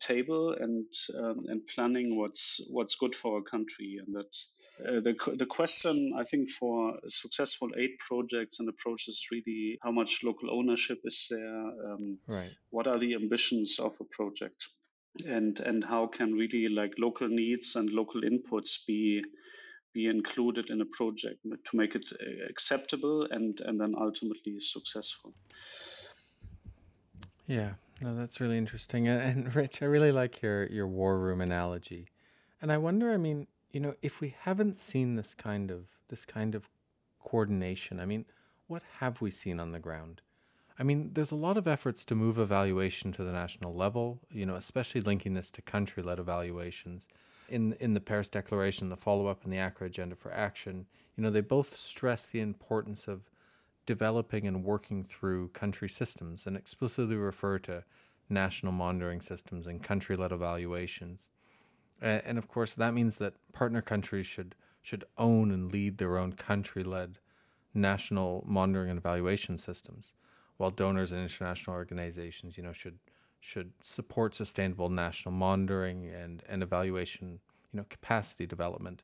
table 0.00 0.54
and 0.58 0.86
um, 1.18 1.44
and 1.48 1.66
planning 1.74 2.18
what's 2.18 2.60
what's 2.70 2.96
good 2.96 3.14
for 3.14 3.38
a 3.38 3.50
country 3.50 3.98
and 4.04 4.14
that 4.14 4.36
uh, 4.80 5.00
the 5.00 5.14
the 5.36 5.46
question 5.46 6.12
I 6.16 6.24
think 6.24 6.50
for 6.50 6.98
successful 7.08 7.70
aid 7.76 7.90
projects 7.98 8.60
and 8.60 8.68
approaches 8.68 9.14
is 9.14 9.26
really 9.30 9.78
how 9.82 9.92
much 9.92 10.24
local 10.24 10.50
ownership 10.50 11.00
is 11.04 11.26
there 11.30 11.60
um, 11.86 12.18
right 12.26 12.50
what 12.70 12.86
are 12.86 12.98
the 12.98 13.14
ambitions 13.14 13.78
of 13.78 13.92
a 14.00 14.04
project 14.04 14.68
and 15.26 15.60
and 15.60 15.84
how 15.84 16.06
can 16.06 16.32
really 16.32 16.68
like 16.68 16.94
local 16.98 17.28
needs 17.28 17.76
and 17.76 17.90
local 17.90 18.22
inputs 18.22 18.84
be 18.86 19.22
be 19.92 20.06
included 20.06 20.70
in 20.70 20.80
a 20.80 20.86
project 20.86 21.38
to 21.44 21.76
make 21.76 21.94
it 21.94 22.06
uh, 22.12 22.50
acceptable 22.50 23.28
and 23.30 23.60
and 23.60 23.80
then 23.80 23.94
ultimately 23.96 24.58
successful 24.58 25.32
yeah 27.46 27.74
no, 28.00 28.14
that's 28.16 28.40
really 28.40 28.58
interesting. 28.58 29.08
And, 29.08 29.22
and 29.22 29.54
Rich, 29.54 29.82
I 29.82 29.86
really 29.86 30.12
like 30.12 30.42
your 30.42 30.66
your 30.66 30.86
war 30.86 31.18
room 31.18 31.40
analogy. 31.40 32.08
And 32.60 32.72
I 32.72 32.78
wonder, 32.78 33.12
I 33.12 33.18
mean, 33.18 33.46
you 33.74 33.80
know, 33.80 33.94
if 34.02 34.20
we 34.20 34.36
haven't 34.42 34.76
seen 34.76 35.16
this 35.16 35.34
kind 35.34 35.70
of 35.70 35.86
this 36.08 36.24
kind 36.24 36.54
of 36.54 36.70
coordination, 37.20 37.98
I 37.98 38.06
mean, 38.06 38.24
what 38.68 38.82
have 39.00 39.20
we 39.20 39.32
seen 39.32 39.58
on 39.58 39.72
the 39.72 39.80
ground? 39.80 40.22
I 40.78 40.84
mean, 40.84 41.10
there's 41.12 41.32
a 41.32 41.36
lot 41.36 41.56
of 41.56 41.66
efforts 41.66 42.04
to 42.06 42.14
move 42.14 42.38
evaluation 42.38 43.10
to 43.12 43.24
the 43.24 43.32
national 43.32 43.74
level, 43.74 44.20
you 44.30 44.46
know, 44.46 44.54
especially 44.54 45.00
linking 45.00 45.34
this 45.34 45.50
to 45.52 45.62
country-led 45.62 46.20
evaluations. 46.20 47.08
In 47.48 47.72
in 47.80 47.94
the 47.94 48.00
Paris 48.00 48.28
Declaration, 48.28 48.90
the 48.90 48.96
follow-up 48.96 49.42
and 49.42 49.52
the 49.52 49.58
Accra 49.58 49.88
Agenda 49.88 50.14
for 50.14 50.32
Action, 50.32 50.86
you 51.16 51.22
know, 51.24 51.30
they 51.30 51.40
both 51.40 51.76
stress 51.76 52.26
the 52.26 52.40
importance 52.40 53.08
of 53.08 53.28
developing 53.86 54.46
and 54.46 54.64
working 54.64 55.02
through 55.02 55.48
country 55.48 55.88
systems 55.88 56.46
and 56.46 56.56
explicitly 56.56 57.16
refer 57.16 57.58
to 57.58 57.82
national 58.28 58.72
monitoring 58.72 59.20
systems 59.20 59.66
and 59.66 59.82
country 59.82 60.16
led 60.16 60.30
evaluations. 60.30 61.32
And 62.00 62.38
of 62.38 62.48
course, 62.48 62.74
that 62.74 62.94
means 62.94 63.16
that 63.16 63.34
partner 63.52 63.80
countries 63.80 64.26
should, 64.26 64.54
should 64.82 65.04
own 65.16 65.50
and 65.50 65.72
lead 65.72 65.98
their 65.98 66.18
own 66.18 66.32
country 66.34 66.84
led 66.84 67.18
national 67.72 68.44
monitoring 68.46 68.90
and 68.90 68.98
evaluation 68.98 69.58
systems, 69.58 70.14
while 70.58 70.70
donors 70.70 71.12
and 71.12 71.20
international 71.20 71.74
organizations, 71.74 72.56
you 72.56 72.62
know, 72.62 72.72
should 72.72 72.98
should 73.40 73.72
support 73.82 74.34
sustainable 74.34 74.88
national 74.88 75.30
monitoring 75.30 76.06
and, 76.06 76.42
and 76.48 76.62
evaluation, 76.62 77.40
you 77.72 77.76
know, 77.78 77.84
capacity 77.90 78.46
development 78.46 79.02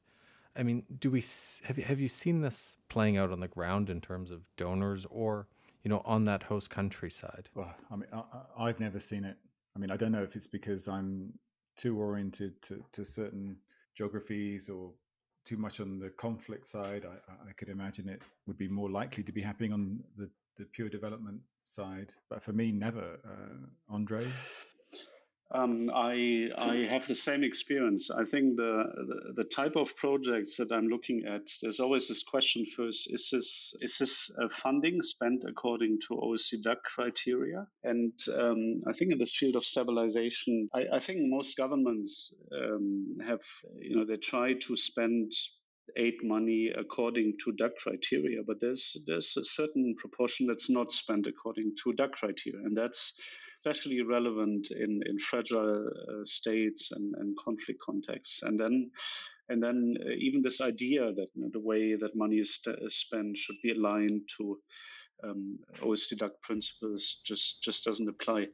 I 0.56 0.62
mean, 0.62 0.84
do 0.98 1.10
we 1.10 1.22
have 1.64 1.78
you, 1.78 1.84
have 1.84 2.00
you 2.00 2.08
seen 2.08 2.40
this 2.40 2.76
playing 2.88 3.16
out 3.16 3.30
on 3.30 3.40
the 3.40 3.48
ground 3.48 3.88
in 3.88 4.00
terms 4.00 4.30
of 4.30 4.42
donors 4.56 5.06
or 5.10 5.46
you 5.84 5.88
know 5.88 6.02
on 6.04 6.24
that 6.24 6.44
host 6.44 6.70
country 6.70 7.10
side? 7.10 7.48
Well, 7.54 7.74
I 7.90 7.96
mean, 7.96 8.08
I, 8.58 8.66
have 8.66 8.80
never 8.80 8.98
seen 8.98 9.24
it. 9.24 9.36
I 9.76 9.78
mean, 9.78 9.90
I 9.90 9.96
don't 9.96 10.12
know 10.12 10.22
if 10.22 10.34
it's 10.34 10.48
because 10.48 10.88
I'm 10.88 11.32
too 11.80 11.98
oriented 11.98 12.60
to, 12.60 12.84
to 12.92 13.04
certain 13.04 13.56
geographies 13.94 14.68
or 14.68 14.92
too 15.46 15.56
much 15.56 15.80
on 15.80 15.98
the 15.98 16.10
conflict 16.10 16.66
side. 16.66 17.06
I, 17.06 17.48
I, 17.48 17.52
could 17.52 17.70
imagine 17.70 18.06
it 18.08 18.20
would 18.46 18.58
be 18.58 18.68
more 18.68 18.90
likely 18.90 19.22
to 19.24 19.32
be 19.32 19.40
happening 19.40 19.72
on 19.72 20.04
the, 20.18 20.28
the 20.58 20.66
pure 20.66 20.90
development 20.90 21.40
side. 21.64 22.12
But 22.28 22.42
for 22.42 22.52
me, 22.52 22.70
never. 22.70 23.18
Uh, 23.24 23.94
Andre? 23.94 24.22
Um, 25.52 25.90
I 25.92 26.48
I 26.56 26.86
have 26.88 27.08
the 27.08 27.14
same 27.14 27.42
experience. 27.42 28.10
I 28.10 28.24
think 28.24 28.56
the, 28.56 28.84
the, 29.08 29.42
the 29.42 29.48
type 29.48 29.74
of 29.74 29.96
projects 29.96 30.56
that 30.58 30.70
I'm 30.70 30.86
looking 30.86 31.24
at, 31.26 31.42
there's 31.60 31.80
always 31.80 32.06
this 32.06 32.22
question 32.22 32.64
first: 32.76 33.08
Is 33.12 33.30
this 33.32 33.74
is 33.80 33.98
this 33.98 34.30
uh, 34.40 34.48
funding 34.48 35.02
spent 35.02 35.42
according 35.48 35.98
to 36.06 36.14
OECD 36.14 36.76
criteria? 36.84 37.66
And 37.82 38.12
um, 38.32 38.76
I 38.86 38.92
think 38.92 39.10
in 39.10 39.18
this 39.18 39.34
field 39.34 39.56
of 39.56 39.64
stabilization, 39.64 40.68
I, 40.72 40.84
I 40.94 41.00
think 41.00 41.18
most 41.22 41.56
governments 41.56 42.32
um, 42.52 43.16
have 43.26 43.42
you 43.80 43.96
know 43.96 44.04
they 44.04 44.18
try 44.18 44.54
to 44.54 44.76
spend 44.76 45.32
aid 45.96 46.14
money 46.22 46.70
according 46.78 47.34
to 47.44 47.52
DAC 47.52 47.70
criteria, 47.82 48.42
but 48.46 48.60
there's 48.60 48.96
there's 49.06 49.36
a 49.36 49.44
certain 49.44 49.96
proportion 49.98 50.46
that's 50.46 50.70
not 50.70 50.92
spent 50.92 51.26
according 51.26 51.74
to 51.82 51.92
DAC 51.94 52.12
criteria, 52.12 52.64
and 52.64 52.76
that's 52.76 53.18
especially 53.60 54.02
relevant 54.02 54.68
in, 54.70 55.02
in 55.06 55.18
fragile 55.18 55.86
uh, 55.86 56.24
states 56.24 56.92
and, 56.92 57.14
and 57.16 57.36
conflict 57.36 57.80
contexts. 57.80 58.42
And 58.42 58.58
then 58.58 58.90
and 59.48 59.62
then 59.62 59.96
uh, 60.00 60.10
even 60.18 60.42
this 60.42 60.60
idea 60.60 61.12
that 61.12 61.26
you 61.34 61.42
know, 61.42 61.50
the 61.52 61.60
way 61.60 61.96
that 61.96 62.14
money 62.14 62.36
is, 62.36 62.54
st- 62.54 62.78
is, 62.82 62.96
spent 62.96 63.36
should 63.36 63.56
be 63.62 63.72
aligned 63.72 64.22
to 64.38 64.58
um, 65.24 65.58
OECD 65.80 66.28
principles 66.42 67.20
just 67.24 67.62
just 67.62 67.84
doesn't 67.84 68.08
apply. 68.08 68.46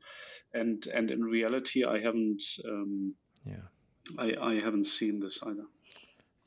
And 0.53 0.85
and 0.87 1.11
in 1.11 1.23
reality, 1.23 1.85
I 1.85 2.01
haven't 2.01 2.43
um, 2.65 3.15
yeah 3.45 3.67
I, 4.19 4.33
I 4.41 4.55
haven't 4.55 4.87
seen 4.87 5.21
this 5.21 5.43
either. 5.43 5.67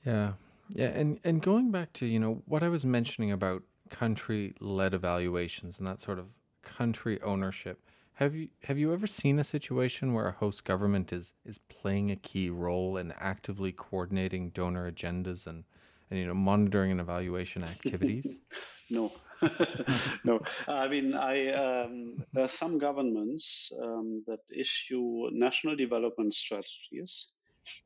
Yeah, 0.06 0.34
yeah, 0.70 0.88
and 0.88 1.20
and 1.24 1.42
going 1.42 1.72
back 1.72 1.94
to 1.94 2.06
you 2.06 2.20
know 2.20 2.42
what 2.46 2.63
I 2.63 2.70
was 2.70 2.86
mentioning 2.86 3.32
about 3.32 3.63
country 3.89 4.54
led 4.60 4.94
evaluations 4.94 5.80
and 5.80 5.88
that 5.88 6.01
sort 6.01 6.20
of 6.20 6.25
country 6.63 7.22
ownership. 7.22 7.80
Have 8.19 8.35
you 8.35 8.49
have 8.63 8.77
you 8.77 8.91
ever 8.91 9.07
seen 9.07 9.39
a 9.39 9.45
situation 9.45 10.13
where 10.13 10.27
a 10.27 10.33
host 10.33 10.65
government 10.65 11.13
is 11.13 11.31
is 11.45 11.57
playing 11.57 12.11
a 12.11 12.17
key 12.17 12.49
role 12.49 12.97
in 12.97 13.13
actively 13.17 13.71
coordinating 13.71 14.49
donor 14.49 14.91
agendas 14.91 15.47
and 15.47 15.63
and 16.09 16.19
you 16.19 16.27
know 16.27 16.33
monitoring 16.33 16.91
and 16.91 16.99
evaluation 16.99 17.63
activities? 17.63 18.39
no, 18.89 19.13
no. 20.25 20.41
I 20.67 20.89
mean, 20.89 21.13
I 21.13 21.53
um, 21.53 22.25
there 22.33 22.43
are 22.43 22.49
some 22.49 22.77
governments 22.77 23.71
um, 23.81 24.25
that 24.27 24.41
issue 24.53 25.29
national 25.31 25.77
development 25.77 26.33
strategies, 26.33 27.29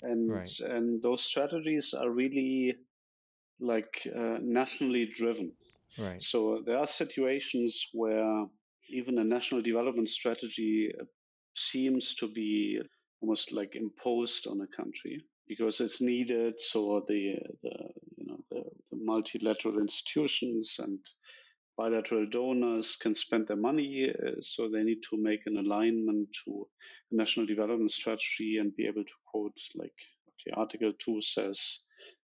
and 0.01 0.31
right. 0.31 0.59
and 0.61 0.99
those 1.03 1.21
strategies 1.23 1.93
are 1.93 2.09
really 2.09 2.73
like 3.59 4.01
uh, 4.07 4.39
nationally 4.41 5.05
driven. 5.05 5.51
Right. 5.95 6.23
So 6.23 6.63
there 6.65 6.79
are 6.79 6.87
situations 6.87 7.87
where 7.93 8.47
even 8.89 9.17
a 9.19 9.23
national 9.23 9.61
development 9.61 10.09
strategy 10.09 10.91
uh, 10.99 11.05
seems 11.55 12.15
to 12.15 12.27
be 12.27 12.79
almost 13.21 13.51
like 13.51 13.75
imposed 13.75 14.47
on 14.47 14.61
a 14.61 14.75
country 14.75 15.23
because 15.47 15.79
it's 15.79 16.01
needed 16.01 16.59
so 16.59 17.03
the, 17.07 17.35
the 17.63 17.73
you 18.17 18.25
know 18.25 18.39
the, 18.51 18.63
the 18.91 18.97
multilateral 19.01 19.79
institutions 19.79 20.77
and 20.79 20.99
bilateral 21.77 22.27
donors 22.29 22.95
can 22.95 23.15
spend 23.15 23.47
their 23.47 23.57
money 23.57 24.09
uh, 24.09 24.31
so 24.41 24.69
they 24.69 24.83
need 24.83 25.01
to 25.09 25.17
make 25.17 25.41
an 25.45 25.57
alignment 25.57 26.27
to 26.45 26.67
a 27.11 27.15
national 27.15 27.45
development 27.45 27.91
strategy 27.91 28.57
and 28.59 28.75
be 28.75 28.85
able 28.85 29.03
to 29.03 29.19
quote 29.31 29.57
like 29.75 29.93
okay 30.27 30.53
article 30.55 30.93
2 30.99 31.21
says 31.21 31.79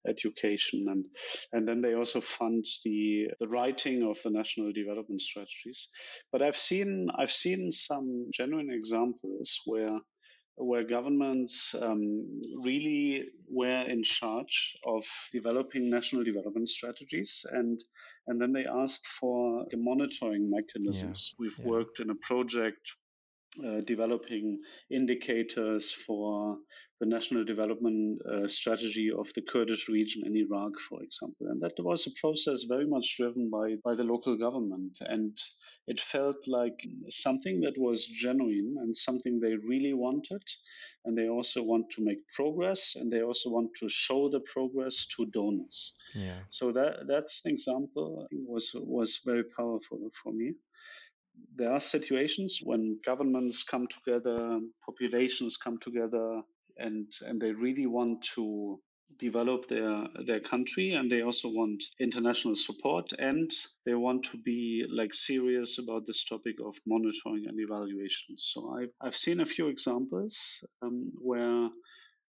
education 0.08 0.86
and 0.90 1.06
and 1.54 1.68
then 1.68 1.82
they 1.82 1.94
also 1.94 2.22
fund 2.22 2.66
the 2.86 3.28
the 3.40 3.48
writing 3.48 4.04
of 4.04 4.18
the 4.24 4.30
national 4.30 4.72
development 4.72 5.22
strategies 5.22 5.90
but 6.32 6.42
i've 6.42 6.58
seen 6.58 7.08
i've 7.18 7.32
seen 7.32 7.72
some 7.72 8.26
genuine 8.34 8.70
examples 8.72 9.60
where 9.66 10.00
where 10.62 10.84
governments 10.84 11.74
um, 11.82 12.42
really 12.62 13.24
were 13.50 13.82
in 13.88 14.04
charge 14.04 14.78
of 14.86 15.06
developing 15.32 15.90
national 15.90 16.24
development 16.24 16.68
strategies 16.70 17.46
and 17.52 17.82
and 18.28 18.40
then 18.40 18.54
they 18.54 18.66
asked 18.66 19.08
for 19.08 19.66
the 19.72 19.78
monitoring 19.78 20.52
mechanisms. 20.52 21.34
Yeah. 21.34 21.44
We've 21.44 21.60
yeah. 21.60 21.66
worked 21.66 22.00
in 22.00 22.12
a 22.12 22.16
project 22.16 22.94
uh, 23.66 23.82
developing 23.82 24.60
indicators 24.92 25.92
for 25.92 26.58
the 27.00 27.06
national 27.06 27.46
development 27.46 28.20
uh, 28.26 28.48
strategy 28.48 29.10
of 29.10 29.28
the 29.34 29.42
Kurdish 29.42 29.88
region 29.88 30.24
in 30.26 30.36
Iraq, 30.36 30.74
for 30.90 31.02
example. 31.02 31.48
And 31.48 31.62
that 31.62 31.74
was 31.80 32.06
a 32.06 32.12
process 32.20 32.64
very 32.64 32.86
much 32.86 33.16
driven 33.16 33.50
by, 33.50 33.76
by 33.86 33.96
the 33.96 34.04
local 34.04 34.38
government. 34.38 34.98
And 35.02 35.38
it 35.88 36.02
felt 36.02 36.36
like 36.46 36.78
something 37.10 37.62
that 37.62 37.78
was 37.78 38.06
genuine 38.06 38.76
and 38.80 38.96
something 38.96 39.40
they 39.40 39.56
really 39.56 39.94
wanted. 39.94 40.44
And 41.06 41.18
they 41.18 41.30
also 41.30 41.64
want 41.64 41.90
to 41.92 42.04
make 42.04 42.20
progress 42.36 42.96
and 42.98 43.12
they 43.12 43.22
also 43.22 43.50
want 43.50 43.72
to 43.80 43.88
show 43.88 44.30
the 44.30 44.42
progress 44.42 45.08
to 45.16 45.26
donors. 45.28 45.94
Yeah. 46.14 46.40
So 46.50 46.74
that 46.74 47.08
that's 47.08 47.42
an 47.46 47.54
example 47.54 48.28
was 48.32 48.72
was 48.76 49.22
very 49.26 49.46
powerful 49.58 50.00
for 50.22 50.34
me 50.34 50.56
there 51.56 51.72
are 51.72 51.80
situations 51.80 52.60
when 52.64 53.00
governments 53.06 53.64
come 53.70 53.88
together, 53.88 54.60
populations 54.86 55.58
come 55.58 55.78
together, 55.80 56.42
and 56.80 57.08
and 57.22 57.42
they 57.42 57.52
really 57.52 57.86
want 57.86 58.24
to 58.36 58.80
develop 59.18 59.68
their 59.68 60.08
their 60.26 60.40
country 60.40 60.92
and 60.92 61.10
they 61.12 61.22
also 61.22 61.50
want 61.50 61.84
international 62.00 62.56
support 62.56 63.12
and 63.18 63.52
they 63.86 63.96
want 63.96 64.24
to 64.24 64.38
be 64.38 64.86
like 64.90 65.14
serious 65.14 65.80
about 65.80 66.06
this 66.06 66.24
topic 66.24 66.56
of 66.64 66.76
monitoring 66.86 67.46
and 67.48 67.60
evaluation. 67.60 68.38
So 68.38 68.76
i've, 68.78 68.94
I've 69.02 69.18
seen 69.18 69.40
a 69.42 69.46
few 69.46 69.68
examples 69.68 70.64
um, 70.82 71.12
where 71.20 71.70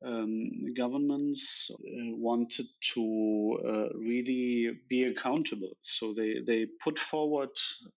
um, 0.06 0.74
governments 0.76 1.70
uh, 1.72 1.78
wanted 2.16 2.66
to 2.94 3.60
uh, 3.66 3.98
really 3.98 4.72
be 4.90 5.04
accountable. 5.04 5.78
So 5.82 6.14
they, 6.14 6.36
they 6.46 6.68
put 6.84 6.98
forward 6.98 7.50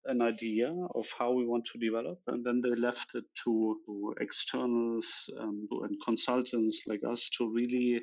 an 0.04 0.20
idea 0.20 0.74
of 0.94 1.06
how 1.18 1.32
we 1.32 1.46
want 1.46 1.66
to 1.72 1.78
develop, 1.78 2.20
and 2.26 2.44
then 2.44 2.60
they 2.62 2.78
left 2.78 3.08
it 3.14 3.24
to, 3.44 3.80
to 3.86 4.14
externals 4.20 5.30
um, 5.40 5.66
and 5.82 5.96
consultants 6.04 6.82
like 6.86 7.02
us 7.08 7.30
to 7.38 7.52
really 7.52 8.00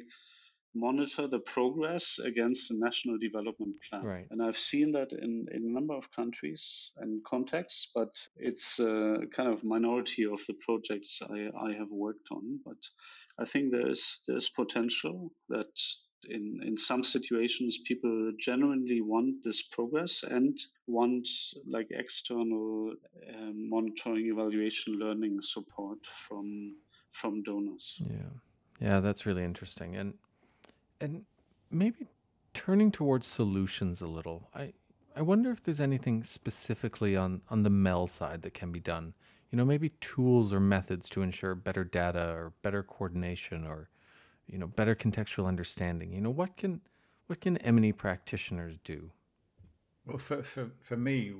monitor 0.74 1.28
the 1.28 1.40
progress 1.40 2.18
against 2.20 2.70
the 2.70 2.78
national 2.80 3.18
development 3.18 3.76
plan. 3.90 4.04
Right. 4.04 4.28
And 4.32 4.42
I've 4.42 4.58
seen 4.58 4.94
that 4.94 5.12
in, 5.12 5.46
in 5.52 5.66
a 5.66 5.74
number 5.74 5.94
of 5.94 6.12
countries 6.12 6.92
and 6.98 7.24
contexts, 7.26 7.92
but 7.94 8.16
it's 8.38 8.80
a 8.80 9.18
kind 9.36 9.50
of 9.50 9.64
minority 9.64 10.26
of 10.26 10.40
the 10.48 10.56
projects 10.62 11.22
I, 11.30 11.50
I 11.60 11.74
have 11.74 11.90
worked 11.92 12.28
on. 12.32 12.60
But 12.66 12.78
I 13.42 13.46
think 13.46 13.72
there's 13.72 14.22
there's 14.28 14.50
potential 14.50 15.32
that 15.50 15.74
in, 16.30 16.60
in 16.64 16.78
some 16.78 17.04
situations 17.04 17.80
people 17.86 18.32
genuinely 18.40 19.02
want 19.02 19.44
this 19.44 19.64
progress 19.64 20.24
and 20.24 20.56
want 20.86 21.28
like 21.68 21.88
external 21.90 22.94
um, 23.34 23.70
monitoring 23.70 24.28
evaluation 24.28 25.00
learning 25.00 25.40
support 25.42 25.98
from 26.28 26.76
from 27.12 27.42
donors 27.42 28.00
yeah 28.08 28.34
yeah 28.80 29.00
that's 29.00 29.26
really 29.26 29.44
interesting 29.44 29.96
and 29.96 30.14
and 31.02 31.26
maybe 31.72 32.08
turning 32.54 32.92
towards 32.92 33.26
solutions 33.26 34.02
a 34.02 34.08
little, 34.08 34.50
I 34.54 34.74
I 35.16 35.22
wonder 35.22 35.52
if 35.52 35.62
there's 35.64 35.80
anything 35.80 36.24
specifically 36.24 37.16
on 37.16 37.42
on 37.50 37.64
the 37.64 37.70
MEL 37.70 38.08
side 38.08 38.42
that 38.44 38.54
can 38.54 38.72
be 38.72 38.80
done. 38.80 39.14
You 39.52 39.58
know, 39.58 39.66
maybe 39.66 39.90
tools 40.02 40.54
or 40.54 40.60
methods 40.60 41.10
to 41.10 41.22
ensure 41.22 41.56
better 41.56 41.84
data 41.84 42.30
or 42.30 42.54
better 42.62 42.84
coordination 42.84 43.68
or 43.68 43.90
you 44.48 44.58
know 44.58 44.68
better 44.68 44.96
contextual 44.96 45.46
understanding. 45.46 46.14
You 46.14 46.22
know, 46.22 46.30
what 46.30 46.58
can 46.58 46.82
what 47.28 47.40
can 47.42 47.58
M&E 47.58 47.94
practitioners 47.94 48.78
do? 48.84 49.12
Well, 50.06 50.18
for, 50.18 50.44
for, 50.44 50.72
for 50.82 50.98
me, 50.98 51.34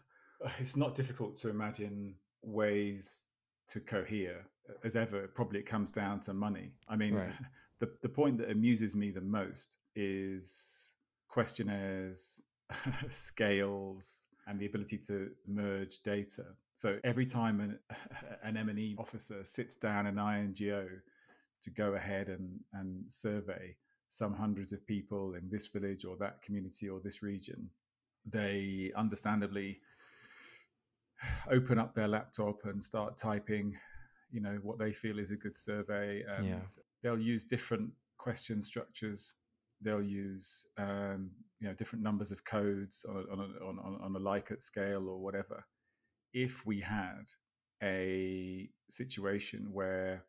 it's 0.58 0.76
not 0.76 0.94
difficult 0.94 1.36
to 1.38 1.50
imagine 1.50 2.14
ways 2.42 3.24
to 3.68 3.80
cohere. 3.80 4.46
Uh, 4.68 4.72
as 4.84 4.96
ever, 4.96 5.28
probably 5.28 5.58
it 5.58 5.66
comes 5.66 5.90
down 5.90 6.20
to 6.20 6.32
money. 6.32 6.72
I 6.88 6.96
mean, 6.96 7.14
right. 7.14 7.30
the, 7.80 7.90
the 8.02 8.08
point 8.08 8.38
that 8.38 8.50
amuses 8.50 8.96
me 8.96 9.10
the 9.10 9.20
most 9.20 9.78
is 9.94 10.94
questionnaires, 11.28 12.42
scales, 13.10 14.26
and 14.46 14.58
the 14.58 14.66
ability 14.66 14.98
to 14.98 15.30
merge 15.46 16.02
data. 16.02 16.46
So 16.74 16.98
every 17.04 17.26
time 17.26 17.60
an, 17.60 17.78
an 18.42 18.56
M&E 18.56 18.96
officer 18.98 19.44
sits 19.44 19.76
down 19.76 20.06
an 20.06 20.18
INGO 20.18 20.88
to 21.62 21.70
go 21.70 21.94
ahead 21.94 22.28
and, 22.28 22.60
and 22.72 23.10
survey 23.10 23.76
some 24.10 24.34
hundreds 24.34 24.72
of 24.72 24.86
people 24.86 25.34
in 25.34 25.48
this 25.50 25.68
village 25.68 26.04
or 26.04 26.16
that 26.18 26.42
community 26.42 26.88
or 26.88 27.00
this 27.00 27.22
region, 27.22 27.68
they 28.26 28.92
understandably 28.96 29.80
open 31.50 31.78
up 31.78 31.94
their 31.94 32.08
laptop 32.08 32.64
and 32.64 32.82
start 32.82 33.16
typing 33.16 33.76
you 34.30 34.40
know 34.40 34.58
what 34.62 34.78
they 34.80 34.92
feel 34.92 35.20
is 35.20 35.30
a 35.30 35.36
good 35.36 35.56
survey 35.56 36.24
and 36.36 36.48
yeah. 36.48 36.58
they'll 37.04 37.20
use 37.20 37.44
different 37.44 37.88
question 38.18 38.60
structures 38.60 39.36
they'll 39.84 40.02
use 40.02 40.66
um, 40.78 41.30
you 41.60 41.68
know 41.68 41.74
different 41.74 42.02
numbers 42.02 42.32
of 42.32 42.44
codes 42.44 43.04
on 43.08 43.16
a, 43.16 43.64
on 43.64 43.78
a, 43.78 43.86
on, 43.86 44.00
on 44.02 44.16
a 44.16 44.18
Likert 44.18 44.62
scale 44.62 45.08
or 45.08 45.18
whatever. 45.18 45.64
If 46.34 46.66
we 46.66 46.80
had 46.80 47.30
a 47.82 48.68
situation 48.90 49.68
where 49.72 50.24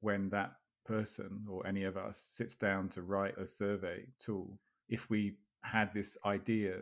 when 0.00 0.30
that 0.30 0.54
person 0.86 1.46
or 1.48 1.66
any 1.66 1.84
of 1.84 1.96
us 1.96 2.18
sits 2.18 2.56
down 2.56 2.88
to 2.88 3.02
write 3.02 3.36
a 3.38 3.46
survey 3.46 4.06
tool, 4.18 4.58
if 4.88 5.08
we 5.10 5.36
had 5.62 5.92
this 5.92 6.16
idea, 6.24 6.78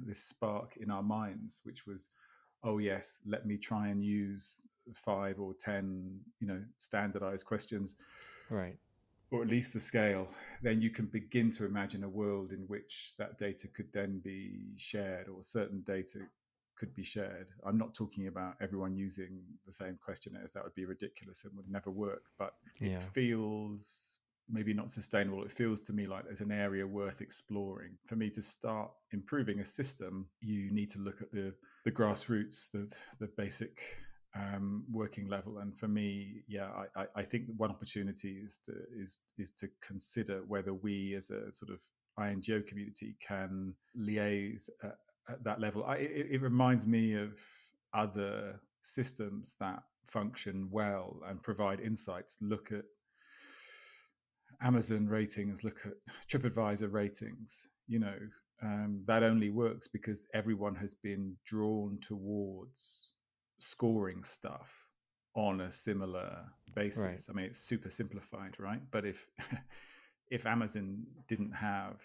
this 0.00 0.18
spark 0.18 0.76
in 0.76 0.90
our 0.90 1.02
minds, 1.02 1.60
which 1.64 1.86
was, 1.86 2.08
oh 2.64 2.78
yes, 2.78 3.20
let 3.24 3.46
me 3.46 3.56
try 3.56 3.88
and 3.88 4.04
use 4.04 4.62
five 4.94 5.38
or 5.40 5.54
ten, 5.54 6.18
you 6.40 6.46
know, 6.46 6.62
standardized 6.78 7.46
questions, 7.46 7.96
right, 8.50 8.76
or 9.30 9.42
at 9.42 9.48
least 9.48 9.72
the 9.72 9.80
scale, 9.80 10.28
then 10.62 10.82
you 10.82 10.90
can 10.90 11.06
begin 11.06 11.50
to 11.50 11.64
imagine 11.64 12.04
a 12.04 12.08
world 12.08 12.52
in 12.52 12.60
which 12.66 13.14
that 13.18 13.38
data 13.38 13.68
could 13.68 13.92
then 13.92 14.18
be 14.18 14.72
shared, 14.76 15.28
or 15.28 15.42
certain 15.42 15.80
data 15.82 16.20
could 16.76 16.94
be 16.94 17.02
shared. 17.02 17.48
I'm 17.64 17.78
not 17.78 17.94
talking 17.94 18.26
about 18.28 18.54
everyone 18.60 18.96
using 18.96 19.40
the 19.64 19.72
same 19.72 19.98
questionnaires. 20.02 20.52
That 20.52 20.64
would 20.64 20.74
be 20.74 20.84
ridiculous 20.84 21.44
and 21.44 21.56
would 21.56 21.70
never 21.70 21.90
work. 21.90 22.24
But 22.38 22.54
yeah. 22.80 22.96
it 22.96 23.02
feels 23.02 24.18
maybe 24.48 24.72
not 24.72 24.90
sustainable. 24.90 25.42
It 25.42 25.50
feels 25.50 25.80
to 25.82 25.92
me 25.92 26.06
like 26.06 26.24
there's 26.24 26.40
an 26.40 26.52
area 26.52 26.86
worth 26.86 27.20
exploring. 27.20 27.92
For 28.06 28.16
me 28.16 28.30
to 28.30 28.42
start 28.42 28.90
improving 29.12 29.60
a 29.60 29.64
system, 29.64 30.26
you 30.40 30.70
need 30.70 30.90
to 30.90 31.00
look 31.00 31.20
at 31.20 31.32
the 31.32 31.54
the 31.84 31.92
grassroots, 31.92 32.70
the 32.70 32.92
the 33.18 33.28
basic 33.36 33.78
um, 34.34 34.84
working 34.90 35.28
level. 35.28 35.58
And 35.58 35.76
for 35.78 35.88
me, 35.88 36.42
yeah, 36.46 36.68
I, 36.96 37.06
I 37.16 37.22
think 37.22 37.44
one 37.56 37.70
opportunity 37.70 38.42
is 38.44 38.58
to 38.66 38.72
is 38.96 39.20
is 39.38 39.50
to 39.52 39.68
consider 39.80 40.42
whether 40.46 40.74
we 40.74 41.14
as 41.14 41.30
a 41.30 41.52
sort 41.52 41.72
of 41.72 41.80
INGO 42.18 42.62
community 42.62 43.16
can 43.26 43.74
liaise 43.98 44.68
at, 44.82 44.96
at 45.28 45.42
that 45.44 45.60
level. 45.60 45.84
I, 45.84 45.96
it, 45.96 46.28
it 46.32 46.42
reminds 46.42 46.86
me 46.86 47.14
of 47.14 47.40
other 47.94 48.60
systems 48.82 49.56
that 49.60 49.82
function 50.06 50.68
well 50.70 51.20
and 51.26 51.42
provide 51.42 51.80
insights. 51.80 52.38
Look 52.40 52.72
at 52.72 52.84
Amazon 54.60 55.06
ratings, 55.06 55.64
look 55.64 55.80
at 55.84 55.92
TripAdvisor 56.28 56.92
ratings. 56.92 57.68
You 57.88 58.00
know, 58.00 58.18
um, 58.62 59.02
that 59.06 59.22
only 59.22 59.50
works 59.50 59.88
because 59.88 60.26
everyone 60.32 60.74
has 60.76 60.94
been 60.94 61.36
drawn 61.44 61.98
towards 62.00 63.14
scoring 63.58 64.22
stuff 64.24 64.86
on 65.34 65.60
a 65.60 65.70
similar 65.70 66.38
basis. 66.74 67.04
Right. 67.04 67.20
I 67.28 67.32
mean, 67.32 67.46
it's 67.46 67.58
super 67.58 67.90
simplified, 67.90 68.58
right? 68.58 68.80
But 68.90 69.04
if 69.04 69.26
if 70.30 70.46
Amazon 70.46 71.04
didn't 71.28 71.52
have 71.52 72.02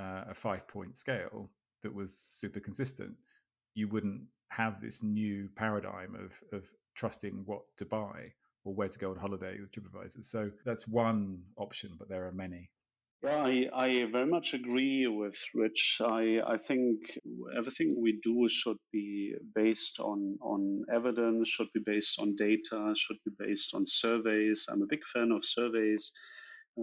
uh, 0.00 0.24
a 0.28 0.34
five 0.34 0.66
point 0.68 0.96
scale 0.96 1.50
that 1.82 1.94
was 1.94 2.16
super 2.16 2.60
consistent, 2.60 3.14
you 3.74 3.88
wouldn't 3.88 4.22
have 4.50 4.80
this 4.80 5.02
new 5.02 5.48
paradigm 5.56 6.14
of 6.14 6.40
of 6.56 6.68
trusting 6.94 7.42
what 7.46 7.62
to 7.76 7.84
buy 7.84 8.32
or 8.64 8.74
where 8.74 8.88
to 8.88 8.98
go 8.98 9.10
on 9.10 9.16
holiday 9.16 9.56
with 9.60 9.70
TripAdvisor. 9.70 10.24
So 10.24 10.50
that's 10.64 10.86
one 10.88 11.42
option, 11.56 11.90
but 11.98 12.08
there 12.08 12.26
are 12.26 12.32
many. 12.32 12.70
Yeah, 13.22 13.42
I, 13.42 13.68
I 13.72 14.04
very 14.12 14.26
much 14.26 14.54
agree 14.54 15.08
with 15.08 15.36
Rich. 15.52 15.98
I, 16.04 16.40
I 16.46 16.56
think 16.56 17.00
everything 17.56 17.96
we 18.00 18.20
do 18.22 18.48
should 18.48 18.76
be 18.92 19.34
based 19.56 19.98
on, 19.98 20.38
on 20.40 20.84
evidence, 20.92 21.48
should 21.48 21.66
be 21.74 21.80
based 21.84 22.20
on 22.20 22.36
data, 22.36 22.94
should 22.96 23.16
be 23.24 23.32
based 23.36 23.74
on 23.74 23.86
surveys. 23.86 24.66
I'm 24.70 24.82
a 24.82 24.86
big 24.86 25.00
fan 25.12 25.32
of 25.32 25.44
surveys. 25.44 26.12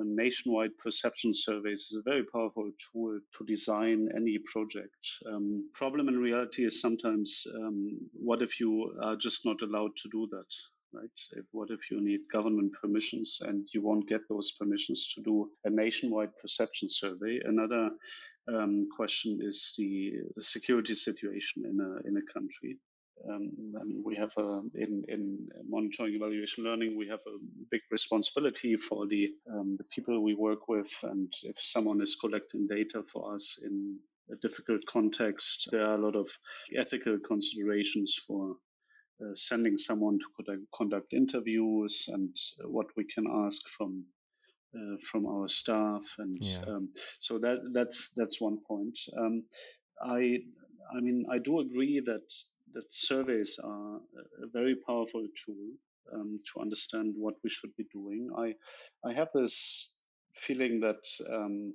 Nationwide 0.04 0.78
perception 0.78 1.34
surveys 1.34 1.92
is 1.92 1.98
a 1.98 2.10
very 2.10 2.24
powerful 2.24 2.70
tool 2.92 3.20
to 3.38 3.46
design 3.46 4.10
any 4.16 4.38
project. 4.52 4.98
Um, 5.26 5.70
problem 5.74 6.10
in 6.10 6.18
reality 6.18 6.66
is 6.66 6.82
sometimes 6.82 7.46
um, 7.56 7.98
what 8.14 8.42
if 8.42 8.60
you 8.60 8.98
are 9.02 9.16
just 9.16 9.46
not 9.46 9.62
allowed 9.62 9.96
to 9.98 10.10
do 10.12 10.28
that? 10.32 10.52
right? 10.96 11.10
If, 11.34 11.46
what 11.52 11.70
if 11.72 11.92
you 11.92 12.02
need 12.02 12.22
government 12.32 12.74
permissions 12.82 13.40
and 13.42 13.68
you 13.74 13.82
won't 13.82 14.08
get 14.08 14.22
those 14.30 14.52
permissions 14.52 15.14
to 15.16 15.22
do 15.22 15.50
a 15.66 15.70
nationwide 15.70 16.36
perception 16.42 16.90
survey? 16.90 17.40
Another 17.44 17.90
um, 18.48 18.88
question 18.96 19.40
is 19.42 19.74
the, 19.78 20.14
the 20.36 20.44
security 20.44 20.94
situation 20.94 21.64
in 21.66 21.80
a, 21.80 22.08
in 22.08 22.18
a 22.18 22.34
country. 22.34 22.78
Um, 23.30 23.74
I 23.80 23.84
mean, 23.84 24.04
we 24.06 24.16
have 24.16 24.32
a, 24.38 24.62
in, 24.76 25.04
in 25.08 25.48
monitoring 25.68 26.16
evaluation 26.16 26.64
learning, 26.64 26.98
we 26.98 27.08
have 27.08 27.22
a 27.28 27.38
big 27.72 27.82
responsibility 27.92 28.76
for 28.76 29.08
the, 29.08 29.34
um, 29.52 29.78
the 29.78 29.86
people 29.86 30.22
we 30.22 30.36
work 30.36 30.68
with. 30.68 30.92
And 31.04 31.34
if 31.44 31.60
someone 31.60 32.02
is 32.02 32.16
collecting 32.16 32.68
data 32.68 33.04
for 33.04 33.34
us 33.34 33.60
in 33.64 33.98
a 34.32 34.36
difficult 34.36 34.86
context, 34.86 35.70
there 35.72 35.86
are 35.86 35.96
a 35.96 36.02
lot 36.06 36.16
of 36.16 36.30
ethical 36.76 37.18
considerations 37.20 38.16
for 38.28 38.58
uh, 39.24 39.34
sending 39.34 39.78
someone 39.78 40.20
to 40.20 40.26
conduct, 40.36 40.72
conduct 40.74 41.14
interviews 41.14 42.10
and 42.10 42.36
uh, 42.62 42.68
what 42.68 42.88
we 42.98 43.06
can 43.06 43.26
ask 43.46 43.62
from 43.70 44.04
uh, 44.76 44.98
from 45.10 45.26
our 45.26 45.48
staff 45.48 46.04
and 46.18 46.36
yeah. 46.42 46.60
um, 46.68 46.90
so 47.20 47.40
that 47.40 47.60
that's 47.72 48.12
that's 48.18 48.42
one 48.42 48.58
point 48.68 49.00
um, 49.18 49.42
i 50.04 50.38
i 50.94 51.00
mean 51.00 51.26
i 51.32 51.38
do 51.38 51.60
agree 51.60 52.02
that 52.06 52.28
that 52.76 52.94
surveys 52.94 53.60
are 53.64 53.98
a 54.44 54.48
very 54.54 54.76
powerful 54.88 55.26
tool 55.46 55.72
um, 56.14 56.36
to 56.54 56.62
understand 56.62 57.16
what 57.18 57.36
we 57.44 57.50
should 57.50 57.76
be 57.78 57.86
doing. 57.92 58.30
I 58.38 58.54
i 59.10 59.14
have 59.14 59.30
this 59.34 59.96
feeling 60.36 60.82
that 60.82 61.04
um, 61.34 61.74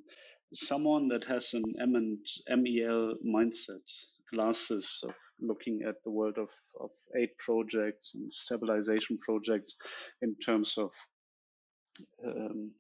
someone 0.54 1.08
that 1.08 1.24
has 1.24 1.54
an 1.54 1.64
M 1.80 1.94
and 1.94 2.18
MEL 2.62 3.14
mindset 3.36 3.86
glasses 4.32 5.00
of 5.04 5.14
looking 5.40 5.82
at 5.88 5.96
the 6.04 6.10
world 6.10 6.38
of, 6.38 6.50
of 6.80 6.90
aid 7.18 7.30
projects 7.38 8.14
and 8.14 8.32
stabilization 8.32 9.18
projects 9.18 9.76
in 10.22 10.36
terms 10.36 10.76
of 10.78 10.90
um, 12.24 12.72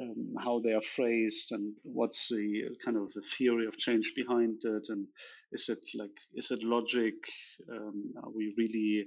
um, 0.00 0.34
how 0.38 0.60
they 0.60 0.72
are 0.72 0.82
phrased 0.82 1.52
and 1.52 1.74
what's 1.82 2.28
the 2.28 2.64
kind 2.84 2.96
of 2.96 3.12
the 3.14 3.22
theory 3.22 3.66
of 3.66 3.78
change 3.78 4.12
behind 4.14 4.58
it 4.64 4.86
and 4.88 5.06
is 5.52 5.68
it 5.68 5.78
like 5.94 6.16
is 6.34 6.50
it 6.50 6.62
logic 6.62 7.14
um, 7.72 8.12
are 8.22 8.30
we 8.30 8.54
really 8.58 9.06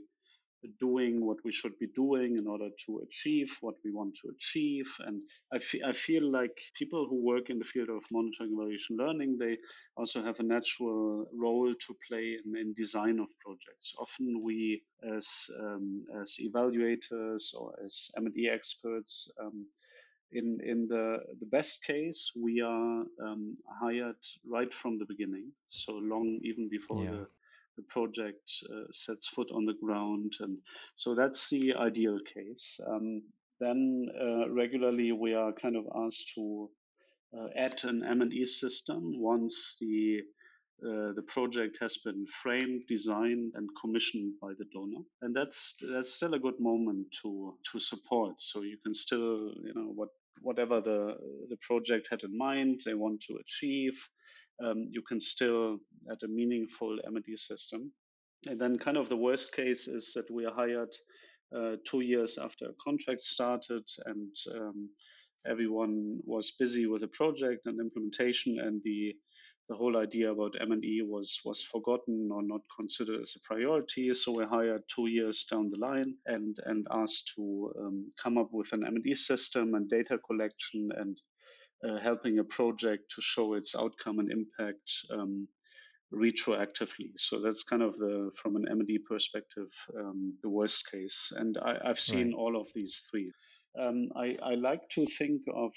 doing 0.80 1.26
what 1.26 1.38
we 1.46 1.52
should 1.52 1.78
be 1.80 1.88
doing 1.96 2.38
in 2.38 2.48
order 2.48 2.70
to 2.86 3.02
achieve 3.06 3.56
what 3.62 3.76
we 3.86 3.92
want 3.92 4.16
to 4.22 4.30
achieve. 4.30 4.88
And 5.06 5.22
I, 5.54 5.60
fe- 5.60 5.82
I 5.86 5.94
feel 5.94 6.30
like 6.32 6.56
people 6.78 7.08
who 7.10 7.24
work 7.24 7.50
in 7.50 7.60
the 7.60 7.66
field 7.66 7.90
of 7.90 8.04
monitoring 8.12 8.52
evaluation 8.54 8.98
learning, 8.98 9.38
they 9.40 9.58
also 9.96 10.24
have 10.24 10.40
a 10.40 10.44
natural 10.44 11.26
role 11.34 11.74
to 11.74 11.96
play 12.10 12.38
in, 12.44 12.58
in 12.58 12.74
design 12.74 13.20
of 13.20 13.28
projects. 13.40 13.94
Often 14.00 14.42
we, 14.44 14.84
as 15.16 15.28
um, 15.60 16.06
as 16.22 16.36
evaluators 16.42 17.54
or 17.58 17.74
as 17.86 18.10
M&E 18.18 18.50
experts, 18.50 19.32
um, 19.42 19.66
in 20.32 20.60
in 20.64 20.88
the 20.88 21.20
the 21.40 21.46
best 21.46 21.84
case, 21.86 22.32
we 22.36 22.62
are 22.62 23.04
um, 23.24 23.58
hired 23.82 24.24
right 24.46 24.74
from 24.74 24.98
the 24.98 25.06
beginning, 25.06 25.52
so 25.68 25.94
long 25.94 26.40
even 26.44 26.70
before 26.70 27.04
yeah. 27.04 27.12
the 27.12 27.28
the 27.80 27.84
project 27.84 28.52
uh, 28.70 28.92
sets 28.92 29.28
foot 29.28 29.50
on 29.52 29.66
the 29.66 29.74
ground. 29.74 30.34
And 30.40 30.58
so 30.96 31.16
that's 31.16 31.50
the 31.50 31.76
ideal 31.76 32.20
case. 32.34 32.80
Um, 32.86 33.24
then 33.60 34.08
uh, 34.20 34.50
regularly 34.50 35.12
we 35.12 35.34
are 35.34 35.54
kind 35.54 35.76
of 35.76 35.86
asked 35.96 36.34
to 36.36 36.70
uh, 37.38 37.48
add 37.56 37.84
an 37.84 38.04
M&E 38.04 38.46
system 38.46 39.20
once 39.20 39.78
the 39.80 40.22
uh, 40.82 41.12
the 41.14 41.26
project 41.28 41.78
has 41.82 41.98
been 41.98 42.26
framed, 42.26 42.84
designed, 42.88 43.52
and 43.56 43.68
commissioned 43.82 44.34
by 44.42 44.54
the 44.58 44.64
donor, 44.74 45.04
and 45.22 45.36
that's 45.36 45.76
that's 45.92 46.14
still 46.14 46.34
a 46.34 46.40
good 46.40 46.58
moment 46.58 47.06
to 47.22 47.54
to 47.70 47.80
support. 47.80 48.42
So 48.42 48.62
you 48.62 48.78
can 48.82 48.94
still, 48.94 49.52
you 49.62 49.74
know, 49.76 49.92
what 49.94 50.08
whatever 50.42 50.82
the 50.82 51.16
the 51.50 51.58
project 51.62 52.08
had 52.10 52.24
in 52.24 52.38
mind, 52.38 52.82
they 52.86 52.94
want 52.94 53.22
to 53.28 53.38
achieve, 53.42 53.98
um, 54.64 54.88
you 54.92 55.02
can 55.02 55.20
still 55.20 55.78
add 56.12 56.18
a 56.24 56.28
meaningful 56.28 56.98
M&E 57.06 57.38
system. 57.38 57.92
And 58.48 58.60
then 58.60 58.78
kind 58.78 58.98
of 58.98 59.10
the 59.10 59.18
worst 59.18 59.54
case 59.54 59.88
is 59.88 60.14
that 60.16 60.32
we 60.32 60.46
are 60.46 60.54
hired 60.54 60.94
uh, 61.56 61.76
two 61.86 62.02
years 62.02 62.38
after 62.38 62.66
a 62.66 62.74
contract 62.84 63.22
started 63.22 63.84
and 64.06 64.36
um, 64.56 64.90
everyone 65.48 66.20
was 66.24 66.54
busy 66.60 66.86
with 66.86 67.02
the 67.02 67.08
project 67.08 67.66
and 67.66 67.80
implementation 67.80 68.60
and 68.60 68.82
the 68.84 69.16
the 69.70 69.76
whole 69.76 69.98
idea 69.98 70.32
about 70.32 70.60
M&E 70.60 71.04
was 71.04 71.40
was 71.46 71.62
forgotten 71.62 72.30
or 72.32 72.42
not 72.42 72.62
considered 72.76 73.22
as 73.22 73.36
a 73.36 73.48
priority. 73.48 74.12
So 74.14 74.32
we 74.32 74.46
hired 74.46 74.84
two 74.94 75.08
years 75.08 75.46
down 75.50 75.70
the 75.70 75.78
line 75.78 76.16
and 76.26 76.58
and 76.66 76.88
asked 76.92 77.34
to 77.36 77.72
um, 77.80 78.12
come 78.22 78.38
up 78.40 78.50
with 78.52 78.74
an 78.74 78.84
M&E 78.86 79.14
system 79.14 79.76
and 79.76 79.88
data 79.88 80.18
collection 80.18 80.90
and 80.98 81.18
uh, 81.88 82.00
helping 82.00 82.40
a 82.40 82.44
project 82.44 83.12
to 83.16 83.22
show 83.22 83.54
its 83.54 83.76
outcome 83.76 84.20
and 84.20 84.32
impact 84.32 84.92
um, 85.12 85.48
retroactively. 86.14 87.12
So 87.18 87.40
that's 87.40 87.64
kind 87.64 87.84
of 87.84 87.98
the, 87.98 88.32
from 88.36 88.56
an 88.56 88.66
M&E 88.70 89.00
perspective, 89.08 89.70
um, 89.98 90.34
the 90.42 90.50
worst 90.50 90.92
case. 90.92 91.32
And 91.36 91.58
I, 91.58 91.88
have 91.88 92.00
seen 92.00 92.28
right. 92.28 92.36
all 92.36 92.60
of 92.60 92.68
these 92.74 93.08
three. 93.10 93.32
um, 93.80 94.10
I, 94.16 94.36
I 94.44 94.56
like 94.56 94.90
to 94.96 95.06
think 95.06 95.42
of 95.56 95.72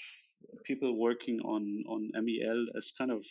people 0.65 0.99
working 0.99 1.39
on, 1.41 1.85
on 1.89 2.11
MEL 2.15 2.67
as 2.77 2.91
kind 2.99 3.13
of 3.13 3.25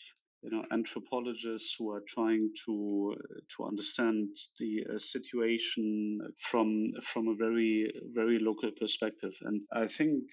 you 0.44 0.50
know 0.50 0.64
anthropologists 0.72 1.76
who 1.78 1.92
are 1.92 2.04
trying 2.08 2.50
to 2.66 3.16
to 3.56 3.66
understand 3.66 4.30
the 4.60 4.84
uh, 4.84 4.98
situation 4.98 6.20
from 6.40 6.92
from 7.04 7.28
a 7.28 7.36
very 7.36 7.92
very 8.14 8.40
local 8.40 8.72
perspective. 8.72 9.34
And 9.42 9.62
i 9.74 9.88
think 9.88 10.24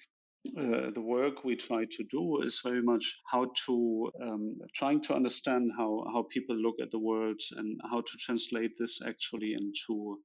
uh, 0.57 0.89
the 0.91 1.01
work 1.01 1.43
we 1.43 1.55
try 1.55 1.85
to 1.91 2.03
do 2.05 2.41
is 2.41 2.61
very 2.63 2.81
much 2.81 3.19
how 3.29 3.51
to 3.65 4.09
um, 4.21 4.57
trying 4.73 5.01
to 5.01 5.13
understand 5.13 5.71
how 5.77 6.05
how 6.13 6.25
people 6.33 6.55
look 6.55 6.79
at 6.81 6.91
the 6.91 6.99
world 6.99 7.41
and 7.57 7.79
how 7.91 8.01
to 8.01 8.17
translate 8.25 8.71
this 8.79 9.01
actually 9.05 9.53
into 9.53 10.19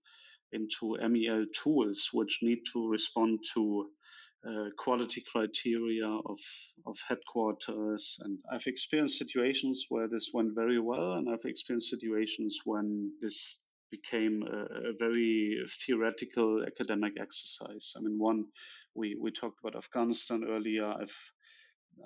into 0.53 0.97
MEL 1.11 1.45
tools 1.53 2.11
which 2.13 2.39
need 2.43 2.61
to 2.73 2.89
respond 2.89 3.41
to 3.55 3.91
uh, 4.47 4.71
quality 4.77 5.23
criteria 5.31 6.07
of, 6.09 6.39
of 6.87 6.99
headquarters. 7.09 8.19
And 8.23 8.39
I've 8.53 8.67
experienced 8.67 9.19
situations 9.19 9.87
where 9.89 10.09
this 10.09 10.31
went 10.35 10.55
very 10.55 10.79
well, 10.79 11.15
and 11.15 11.29
I've 11.29 11.45
experienced 11.45 11.91
situations 11.91 12.61
when 12.65 13.13
this 13.21 13.61
became 13.91 14.43
a, 14.43 14.91
a, 14.91 14.93
very 14.99 15.59
theoretical 15.87 16.65
academic 16.67 17.15
exercise. 17.21 17.93
I 17.97 18.01
mean, 18.01 18.19
one 18.19 18.47
we 18.95 19.17
we 19.21 19.31
talked 19.31 19.61
about 19.61 19.77
Afghanistan 19.77 20.45
earlier. 20.49 20.87
I've 20.87 21.19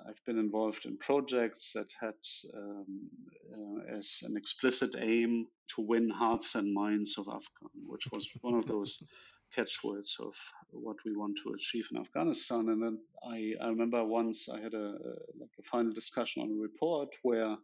I've 0.07 0.23
been 0.25 0.37
involved 0.37 0.85
in 0.85 0.97
projects 0.97 1.73
that 1.73 1.89
had 1.99 2.19
um, 2.55 3.09
uh, 3.53 3.97
as 3.97 4.19
an 4.23 4.37
explicit 4.37 4.95
aim 4.97 5.47
to 5.75 5.81
win 5.81 6.09
hearts 6.09 6.55
and 6.55 6.73
minds 6.73 7.17
of 7.17 7.27
Afghan, 7.27 7.71
which 7.87 8.07
was 8.11 8.29
one 8.41 8.55
of 8.55 8.65
those 8.67 9.03
catchwords 9.55 10.17
of 10.19 10.35
what 10.71 10.97
we 11.05 11.15
want 11.15 11.37
to 11.43 11.53
achieve 11.53 11.87
in 11.91 11.99
Afghanistan. 11.99 12.69
And 12.69 12.81
then 12.83 12.99
I, 13.23 13.53
I 13.61 13.69
remember 13.69 14.03
once 14.03 14.49
I 14.49 14.59
had 14.59 14.73
a, 14.73 14.87
a 15.09 15.11
like 15.39 15.55
a 15.59 15.63
final 15.63 15.93
discussion 15.93 16.43
on 16.43 16.51
a 16.51 16.61
report 16.61 17.09
where 17.23 17.55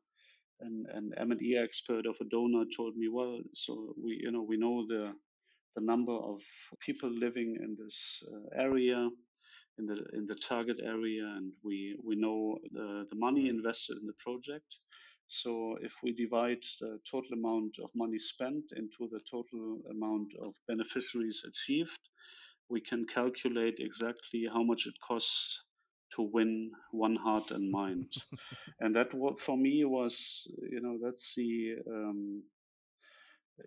an, 0.62 0.86
an 0.94 1.12
M&E 1.18 1.58
expert 1.58 2.06
of 2.06 2.16
a 2.22 2.26
donor 2.26 2.66
told 2.76 2.96
me, 2.96 3.08
well, 3.10 3.40
so 3.54 3.94
we 4.02 4.20
you 4.22 4.32
know 4.32 4.42
we 4.42 4.58
know 4.58 4.86
the 4.88 5.14
the 5.76 5.82
number 5.82 6.14
of 6.14 6.42
people 6.80 7.10
living 7.10 7.58
in 7.62 7.76
this 7.78 8.24
uh, 8.32 8.62
area 8.62 9.10
in 9.78 9.86
the 9.86 9.98
in 10.14 10.26
the 10.26 10.36
target 10.36 10.80
area 10.84 11.24
and 11.38 11.52
we 11.64 11.98
we 12.04 12.16
know 12.16 12.58
the, 12.72 13.06
the 13.10 13.16
money 13.16 13.50
invested 13.50 13.98
in 14.00 14.08
the 14.08 14.14
project 14.20 14.78
so 15.28 15.78
if 15.82 15.94
we 16.04 16.14
divide 16.14 16.64
the 16.82 17.00
total 17.10 17.34
amount 17.34 17.76
of 17.84 17.90
money 17.96 18.20
spent 18.20 18.66
into 18.76 19.10
the 19.12 19.20
total 19.30 19.82
amount 19.92 20.32
of 20.44 20.54
beneficiaries 20.68 21.44
achieved, 21.48 22.00
we 22.70 22.82
can 22.82 23.06
calculate 23.08 23.76
exactly 23.80 24.46
how 24.52 24.64
much 24.64 24.88
it 24.88 24.96
costs 25.02 25.64
to 26.16 26.22
win 26.24 26.72
one 26.92 27.16
heart 27.16 27.52
and 27.52 27.72
mind. 27.72 28.12
and 28.80 28.96
that 28.96 29.12
for 29.40 29.58
me 29.58 29.84
was, 29.86 30.48
you 30.72 30.82
know, 30.82 30.98
that's 31.02 31.36
the, 31.36 31.76
um, 31.88 32.44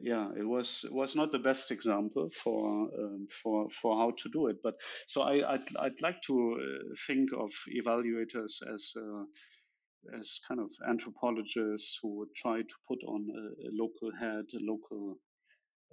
yeah, 0.00 0.28
it 0.36 0.44
was 0.46 0.84
it 0.84 0.92
was 0.92 1.16
not 1.16 1.32
the 1.32 1.38
best 1.38 1.70
example 1.70 2.28
for 2.30 2.88
um, 2.98 3.26
for 3.42 3.70
for 3.70 3.96
how 3.98 4.12
to 4.18 4.28
do 4.30 4.48
it. 4.48 4.56
But 4.62 4.74
so 5.06 5.22
I 5.22 5.54
I'd, 5.54 5.76
I'd 5.78 6.02
like 6.02 6.20
to 6.26 6.34
uh, 6.60 6.94
think 7.06 7.30
of 7.36 7.50
evaluators 7.74 8.60
as 8.72 8.92
uh, 8.96 9.24
as 10.18 10.40
kind 10.46 10.60
of 10.60 10.70
anthropologists 10.88 11.98
who 12.02 12.16
would 12.18 12.34
try 12.34 12.62
to 12.62 12.74
put 12.86 12.98
on 13.04 13.28
a, 13.30 13.68
a 13.68 13.70
local 13.72 14.10
head, 14.18 14.44
a 14.54 14.60
local 14.60 15.18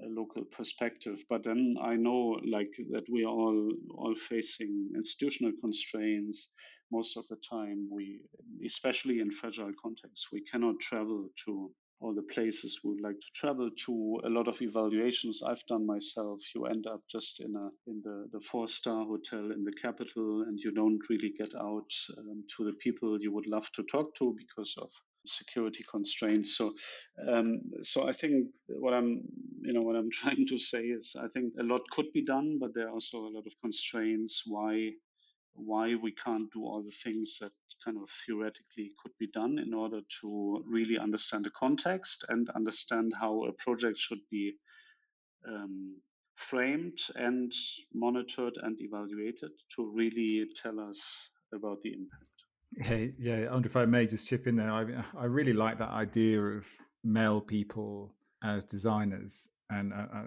a 0.01 0.07
local 0.07 0.43
perspective. 0.43 1.23
But 1.29 1.43
then 1.43 1.75
I 1.81 1.95
know 1.95 2.39
like 2.45 2.73
that 2.91 3.05
we 3.09 3.23
are 3.23 3.29
all 3.29 3.71
all 3.91 4.15
facing 4.15 4.91
institutional 4.95 5.53
constraints. 5.61 6.53
Most 6.91 7.17
of 7.17 7.25
the 7.29 7.37
time, 7.49 7.89
we, 7.91 8.21
especially 8.65 9.19
in 9.19 9.31
fragile 9.31 9.71
contexts, 9.81 10.27
we 10.31 10.43
cannot 10.51 10.79
travel 10.79 11.29
to 11.45 11.71
all 11.99 12.13
the 12.13 12.21
places 12.33 12.79
we 12.83 12.91
would 12.91 13.01
like 13.01 13.19
to 13.19 13.31
travel 13.33 13.69
to. 13.85 14.21
A 14.25 14.29
lot 14.29 14.47
of 14.47 14.61
evaluations 14.61 15.41
I've 15.43 15.65
done 15.67 15.85
myself, 15.85 16.41
you 16.53 16.65
end 16.65 16.87
up 16.87 17.01
just 17.09 17.41
in 17.41 17.55
a 17.55 17.69
in 17.89 18.01
the, 18.03 18.27
the 18.31 18.41
four 18.41 18.67
star 18.67 19.05
hotel 19.05 19.51
in 19.51 19.63
the 19.63 19.73
capital, 19.81 20.43
and 20.43 20.59
you 20.59 20.71
don't 20.71 21.01
really 21.09 21.33
get 21.37 21.55
out 21.55 21.91
um, 22.17 22.43
to 22.57 22.65
the 22.65 22.73
people 22.73 23.17
you 23.21 23.33
would 23.33 23.47
love 23.47 23.71
to 23.73 23.83
talk 23.83 24.13
to 24.15 24.35
because 24.37 24.75
of 24.81 24.91
security 25.27 25.83
constraints. 25.89 26.57
So, 26.57 26.73
um, 27.27 27.61
so 27.81 28.07
I 28.07 28.11
think 28.11 28.47
what 28.67 28.93
I'm, 28.93 29.21
you 29.61 29.73
know, 29.73 29.81
what 29.81 29.95
I'm 29.95 30.11
trying 30.21 30.47
to 30.47 30.57
say 30.57 30.81
is, 30.83 31.15
I 31.19 31.27
think 31.29 31.53
a 31.59 31.63
lot 31.63 31.81
could 31.91 32.11
be 32.13 32.23
done, 32.23 32.57
but 32.59 32.73
there 32.75 32.87
are 32.87 32.91
also 32.93 33.19
a 33.19 33.33
lot 33.33 33.47
of 33.47 33.53
constraints 33.61 34.43
why 34.45 34.91
why 35.55 35.95
we 35.95 36.11
can't 36.11 36.51
do 36.51 36.63
all 36.65 36.83
the 36.83 36.91
things 36.91 37.39
that 37.39 37.51
kind 37.85 37.97
of 37.97 38.09
theoretically 38.25 38.91
could 39.01 39.11
be 39.19 39.27
done 39.27 39.59
in 39.59 39.73
order 39.73 40.01
to 40.21 40.63
really 40.67 40.97
understand 40.97 41.45
the 41.45 41.51
context 41.51 42.25
and 42.29 42.49
understand 42.49 43.13
how 43.19 43.43
a 43.43 43.51
project 43.53 43.97
should 43.97 44.21
be 44.31 44.53
um, 45.47 45.95
framed 46.35 46.97
and 47.15 47.53
monitored 47.93 48.55
and 48.63 48.77
evaluated 48.81 49.51
to 49.75 49.91
really 49.95 50.45
tell 50.61 50.79
us 50.79 51.29
about 51.53 51.81
the 51.83 51.93
impact. 51.93 52.23
Hey, 52.77 53.13
yeah, 53.17 53.47
Andre, 53.47 53.69
if 53.69 53.75
I 53.77 53.85
may 53.85 54.05
just 54.07 54.27
chip 54.27 54.47
in 54.47 54.55
there, 54.55 54.71
I, 54.71 54.85
I 55.17 55.25
really 55.25 55.53
like 55.53 55.77
that 55.77 55.91
idea 55.91 56.41
of 56.41 56.67
MEL 57.03 57.39
people 57.39 58.13
as 58.43 58.65
designers, 58.65 59.47
and 59.69 59.93
uh, 59.93 60.07
uh 60.13 60.23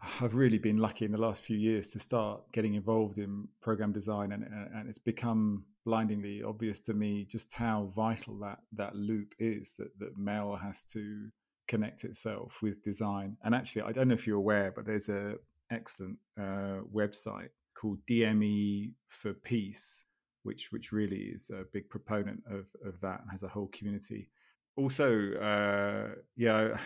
I've 0.00 0.36
really 0.36 0.58
been 0.58 0.78
lucky 0.78 1.04
in 1.04 1.12
the 1.12 1.18
last 1.18 1.44
few 1.44 1.56
years 1.56 1.90
to 1.90 1.98
start 1.98 2.40
getting 2.52 2.74
involved 2.74 3.18
in 3.18 3.48
program 3.60 3.92
design, 3.92 4.32
and, 4.32 4.44
and 4.44 4.88
it's 4.88 4.98
become 4.98 5.64
blindingly 5.84 6.42
obvious 6.42 6.80
to 6.82 6.94
me 6.94 7.24
just 7.24 7.52
how 7.52 7.90
vital 7.96 8.38
that 8.38 8.58
that 8.72 8.94
loop 8.94 9.34
is 9.38 9.74
that 9.78 9.98
that 9.98 10.16
MEL 10.16 10.54
has 10.56 10.84
to 10.84 11.28
connect 11.66 12.04
itself 12.04 12.62
with 12.62 12.82
design. 12.82 13.36
And 13.42 13.54
actually, 13.54 13.82
I 13.82 13.92
don't 13.92 14.08
know 14.08 14.14
if 14.14 14.26
you're 14.26 14.36
aware, 14.36 14.72
but 14.74 14.86
there's 14.86 15.08
a 15.08 15.34
excellent 15.70 16.18
uh, 16.38 16.80
website 16.94 17.50
called 17.74 17.98
DME 18.08 18.92
for 19.08 19.34
Peace, 19.34 20.04
which 20.44 20.70
which 20.70 20.92
really 20.92 21.32
is 21.34 21.50
a 21.50 21.64
big 21.72 21.88
proponent 21.90 22.42
of 22.48 22.66
of 22.84 23.00
that 23.00 23.20
and 23.22 23.30
has 23.30 23.42
a 23.42 23.48
whole 23.48 23.68
community. 23.68 24.28
Also, 24.76 25.32
uh, 25.34 26.14
yeah, 26.36 26.78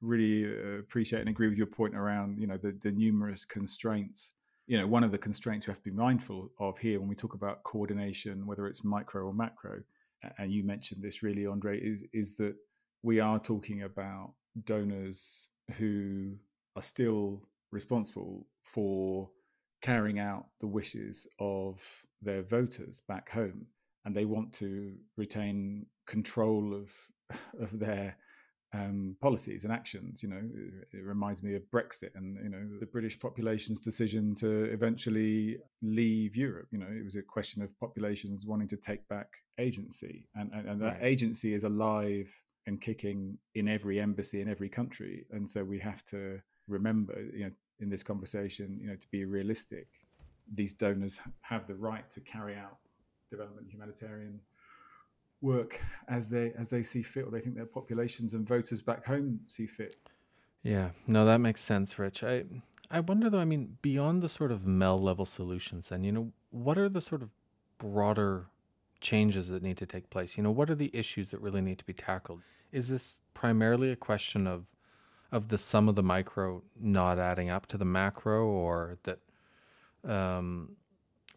really 0.00 0.44
uh, 0.44 0.78
appreciate 0.78 1.20
and 1.20 1.28
agree 1.28 1.48
with 1.48 1.58
your 1.58 1.66
point 1.66 1.94
around 1.94 2.38
you 2.38 2.46
know 2.46 2.56
the, 2.56 2.76
the 2.82 2.92
numerous 2.92 3.44
constraints 3.44 4.32
you 4.66 4.78
know 4.78 4.86
one 4.86 5.04
of 5.04 5.12
the 5.12 5.18
constraints 5.18 5.66
we 5.66 5.70
have 5.70 5.78
to 5.78 5.90
be 5.90 5.96
mindful 5.96 6.50
of 6.58 6.78
here 6.78 7.00
when 7.00 7.08
we 7.08 7.14
talk 7.14 7.34
about 7.34 7.62
coordination 7.62 8.46
whether 8.46 8.66
it's 8.66 8.84
micro 8.84 9.22
or 9.22 9.32
macro 9.32 9.80
and 10.38 10.52
you 10.52 10.64
mentioned 10.64 11.02
this 11.02 11.22
really 11.22 11.46
andre 11.46 11.78
is 11.80 12.04
is 12.12 12.34
that 12.34 12.54
we 13.02 13.20
are 13.20 13.38
talking 13.38 13.82
about 13.82 14.32
donors 14.64 15.48
who 15.76 16.32
are 16.74 16.82
still 16.82 17.42
responsible 17.72 18.46
for 18.62 19.30
carrying 19.82 20.18
out 20.18 20.46
the 20.60 20.66
wishes 20.66 21.26
of 21.38 21.82
their 22.22 22.42
voters 22.42 23.00
back 23.00 23.30
home 23.30 23.66
and 24.04 24.14
they 24.14 24.24
want 24.24 24.52
to 24.52 24.94
retain 25.16 25.86
control 26.06 26.74
of 26.74 26.92
of 27.60 27.78
their 27.78 28.16
um, 28.76 29.16
policies 29.20 29.64
and 29.64 29.72
actions. 29.72 30.22
You 30.22 30.28
know, 30.30 30.42
it, 30.92 30.98
it, 30.98 31.04
reminds 31.04 31.42
me 31.42 31.54
of 31.54 31.62
Brexit 31.70 32.10
and 32.14 32.36
you 32.42 32.50
know 32.50 32.64
the 32.80 32.86
British 32.86 33.18
population's 33.18 33.80
decision 33.80 34.34
to 34.36 34.64
eventually 34.64 35.58
leave 35.82 36.36
Europe. 36.36 36.68
You 36.70 36.78
know, 36.78 36.88
it 36.90 37.04
was 37.04 37.16
a 37.16 37.22
question 37.22 37.62
of 37.62 37.78
populations 37.78 38.46
wanting 38.46 38.68
to 38.68 38.76
take 38.76 39.06
back 39.08 39.28
agency, 39.58 40.28
and 40.34 40.50
and, 40.52 40.68
and 40.68 40.80
that 40.82 40.94
right. 40.94 41.02
agency 41.02 41.54
is 41.54 41.64
alive 41.64 42.32
and 42.66 42.80
kicking 42.80 43.38
in 43.54 43.68
every 43.68 44.00
embassy 44.00 44.40
in 44.40 44.48
every 44.48 44.68
country. 44.68 45.24
And 45.30 45.48
so 45.48 45.62
we 45.62 45.78
have 45.78 46.04
to 46.06 46.40
remember, 46.66 47.14
you 47.32 47.44
know, 47.44 47.50
in 47.78 47.88
this 47.88 48.02
conversation, 48.02 48.78
you 48.80 48.88
know, 48.88 48.96
to 48.96 49.06
be 49.12 49.24
realistic, 49.24 49.86
these 50.52 50.74
donors 50.74 51.20
have 51.42 51.66
the 51.66 51.76
right 51.76 52.08
to 52.10 52.20
carry 52.20 52.56
out 52.56 52.78
development 53.30 53.68
humanitarian 53.70 54.40
work 55.40 55.80
as 56.08 56.28
they 56.28 56.52
as 56.58 56.70
they 56.70 56.82
see 56.82 57.02
fit 57.02 57.24
or 57.24 57.30
they 57.30 57.40
think 57.40 57.54
their 57.56 57.66
populations 57.66 58.34
and 58.34 58.46
voters 58.48 58.80
back 58.80 59.04
home 59.04 59.40
see 59.46 59.66
fit. 59.66 59.96
Yeah 60.62 60.90
no 61.06 61.24
that 61.24 61.38
makes 61.38 61.60
sense 61.60 61.98
rich. 61.98 62.22
I 62.22 62.44
i 62.90 63.00
wonder 63.00 63.28
though 63.28 63.40
i 63.40 63.44
mean 63.44 63.78
beyond 63.82 64.22
the 64.22 64.28
sort 64.28 64.52
of 64.52 64.64
mel 64.64 65.00
level 65.00 65.24
solutions 65.24 65.90
and 65.90 66.06
you 66.06 66.12
know 66.12 66.32
what 66.50 66.78
are 66.78 66.88
the 66.88 67.00
sort 67.00 67.20
of 67.20 67.30
broader 67.78 68.46
changes 69.00 69.48
that 69.48 69.62
need 69.62 69.76
to 69.78 69.86
take 69.86 70.10
place? 70.10 70.36
You 70.36 70.42
know 70.42 70.50
what 70.50 70.70
are 70.70 70.74
the 70.74 70.90
issues 70.92 71.30
that 71.30 71.40
really 71.40 71.60
need 71.60 71.78
to 71.78 71.84
be 71.84 71.92
tackled? 71.92 72.40
Is 72.72 72.88
this 72.88 73.18
primarily 73.34 73.90
a 73.90 73.96
question 73.96 74.46
of 74.46 74.66
of 75.32 75.48
the 75.48 75.58
sum 75.58 75.88
of 75.88 75.96
the 75.96 76.02
micro 76.02 76.62
not 76.80 77.18
adding 77.18 77.50
up 77.50 77.66
to 77.66 77.76
the 77.76 77.84
macro 77.84 78.46
or 78.46 78.96
that 79.02 79.18
um, 80.08 80.76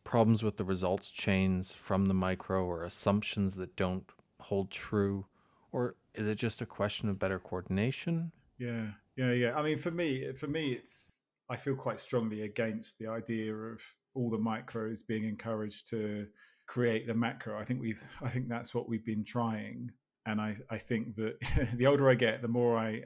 problems 0.09 0.41
with 0.41 0.57
the 0.57 0.63
results 0.63 1.11
chains 1.11 1.71
from 1.71 2.07
the 2.07 2.15
micro 2.15 2.65
or 2.65 2.83
assumptions 2.83 3.55
that 3.55 3.75
don't 3.75 4.09
hold 4.39 4.71
true? 4.71 5.27
Or 5.71 5.97
is 6.15 6.27
it 6.27 6.33
just 6.33 6.63
a 6.63 6.65
question 6.65 7.09
of 7.09 7.19
better 7.19 7.37
coordination? 7.37 8.31
Yeah, 8.57 8.87
yeah, 9.15 9.33
yeah. 9.33 9.55
I 9.55 9.61
mean, 9.61 9.77
for 9.77 9.91
me, 9.91 10.33
for 10.33 10.47
me, 10.47 10.71
it's 10.71 11.21
I 11.47 11.57
feel 11.57 11.75
quite 11.75 11.99
strongly 11.99 12.41
against 12.41 12.97
the 12.97 13.05
idea 13.05 13.53
of 13.53 13.83
all 14.15 14.31
the 14.31 14.37
micros 14.39 15.05
being 15.05 15.25
encouraged 15.25 15.87
to 15.91 16.25
create 16.65 17.05
the 17.05 17.13
macro. 17.13 17.59
I 17.59 17.63
think 17.63 17.79
we've 17.79 18.03
I 18.23 18.29
think 18.29 18.49
that's 18.49 18.73
what 18.73 18.89
we've 18.89 19.05
been 19.05 19.23
trying. 19.23 19.91
And 20.25 20.41
I, 20.41 20.55
I 20.71 20.79
think 20.79 21.15
that 21.17 21.35
the 21.75 21.85
older 21.85 22.09
I 22.09 22.15
get, 22.15 22.41
the 22.41 22.47
more 22.47 22.79
I 22.79 23.03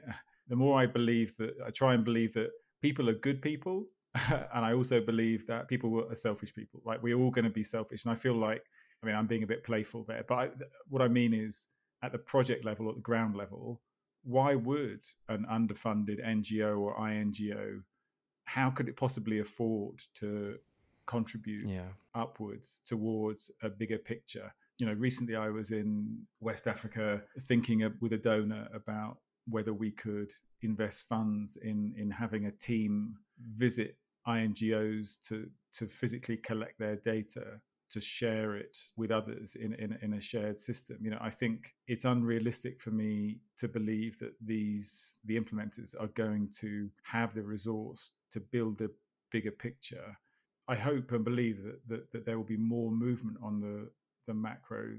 the 0.48 0.56
more 0.56 0.80
I 0.80 0.86
believe 0.86 1.36
that 1.36 1.54
I 1.66 1.68
try 1.68 1.92
and 1.92 2.02
believe 2.02 2.32
that 2.32 2.50
people 2.80 3.10
are 3.10 3.14
good 3.28 3.42
people. 3.42 3.84
and 4.30 4.64
I 4.64 4.72
also 4.74 5.00
believe 5.00 5.46
that 5.46 5.68
people 5.68 6.06
are 6.08 6.14
selfish 6.14 6.54
people. 6.54 6.80
Like 6.84 7.02
we're 7.02 7.16
all 7.16 7.30
going 7.30 7.44
to 7.44 7.50
be 7.50 7.64
selfish. 7.64 8.04
And 8.04 8.12
I 8.12 8.14
feel 8.14 8.34
like, 8.34 8.64
I 9.02 9.06
mean, 9.06 9.14
I'm 9.14 9.26
being 9.26 9.42
a 9.42 9.46
bit 9.46 9.64
playful 9.64 10.04
there, 10.04 10.24
but 10.26 10.34
I, 10.34 10.48
what 10.88 11.02
I 11.02 11.08
mean 11.08 11.34
is 11.34 11.66
at 12.02 12.12
the 12.12 12.18
project 12.18 12.64
level, 12.64 12.88
at 12.88 12.94
the 12.94 13.00
ground 13.00 13.34
level, 13.34 13.80
why 14.22 14.54
would 14.54 15.02
an 15.28 15.46
underfunded 15.50 16.24
NGO 16.24 16.78
or 16.78 17.08
INGO, 17.08 17.82
how 18.44 18.70
could 18.70 18.88
it 18.88 18.96
possibly 18.96 19.40
afford 19.40 20.02
to 20.14 20.56
contribute 21.06 21.68
yeah. 21.68 21.88
upwards 22.14 22.80
towards 22.84 23.50
a 23.62 23.68
bigger 23.68 23.98
picture? 23.98 24.52
You 24.78 24.86
know, 24.86 24.92
recently 24.94 25.36
I 25.36 25.50
was 25.50 25.70
in 25.70 26.18
West 26.40 26.66
Africa 26.66 27.22
thinking 27.42 27.82
of, 27.82 27.94
with 28.00 28.12
a 28.12 28.18
donor 28.18 28.68
about 28.72 29.18
whether 29.48 29.74
we 29.74 29.90
could 29.90 30.32
invest 30.62 31.02
funds 31.02 31.56
in 31.56 31.94
in 31.98 32.10
having 32.10 32.46
a 32.46 32.50
team 32.50 33.14
visit 33.56 33.96
INGOs 34.26 35.20
to 35.28 35.48
to 35.72 35.86
physically 35.86 36.36
collect 36.36 36.78
their 36.78 36.96
data 36.96 37.60
to 37.90 38.00
share 38.00 38.56
it 38.56 38.78
with 38.96 39.10
others 39.10 39.56
in, 39.56 39.74
in, 39.74 39.96
in 40.02 40.14
a 40.14 40.20
shared 40.20 40.58
system. 40.58 40.96
You 41.00 41.10
know, 41.10 41.18
I 41.20 41.30
think 41.30 41.74
it's 41.86 42.04
unrealistic 42.04 42.80
for 42.80 42.90
me 42.90 43.38
to 43.58 43.68
believe 43.68 44.18
that 44.18 44.34
these 44.44 45.18
the 45.24 45.38
implementers 45.38 45.94
are 46.00 46.08
going 46.08 46.50
to 46.60 46.88
have 47.02 47.34
the 47.34 47.42
resource 47.42 48.14
to 48.30 48.40
build 48.40 48.80
a 48.80 48.90
bigger 49.30 49.52
picture. 49.52 50.16
I 50.66 50.76
hope 50.76 51.12
and 51.12 51.24
believe 51.24 51.62
that, 51.62 51.86
that, 51.88 52.12
that 52.12 52.24
there 52.24 52.38
will 52.38 52.44
be 52.44 52.56
more 52.56 52.90
movement 52.90 53.36
on 53.42 53.60
the 53.60 53.90
the 54.26 54.34
macro 54.34 54.96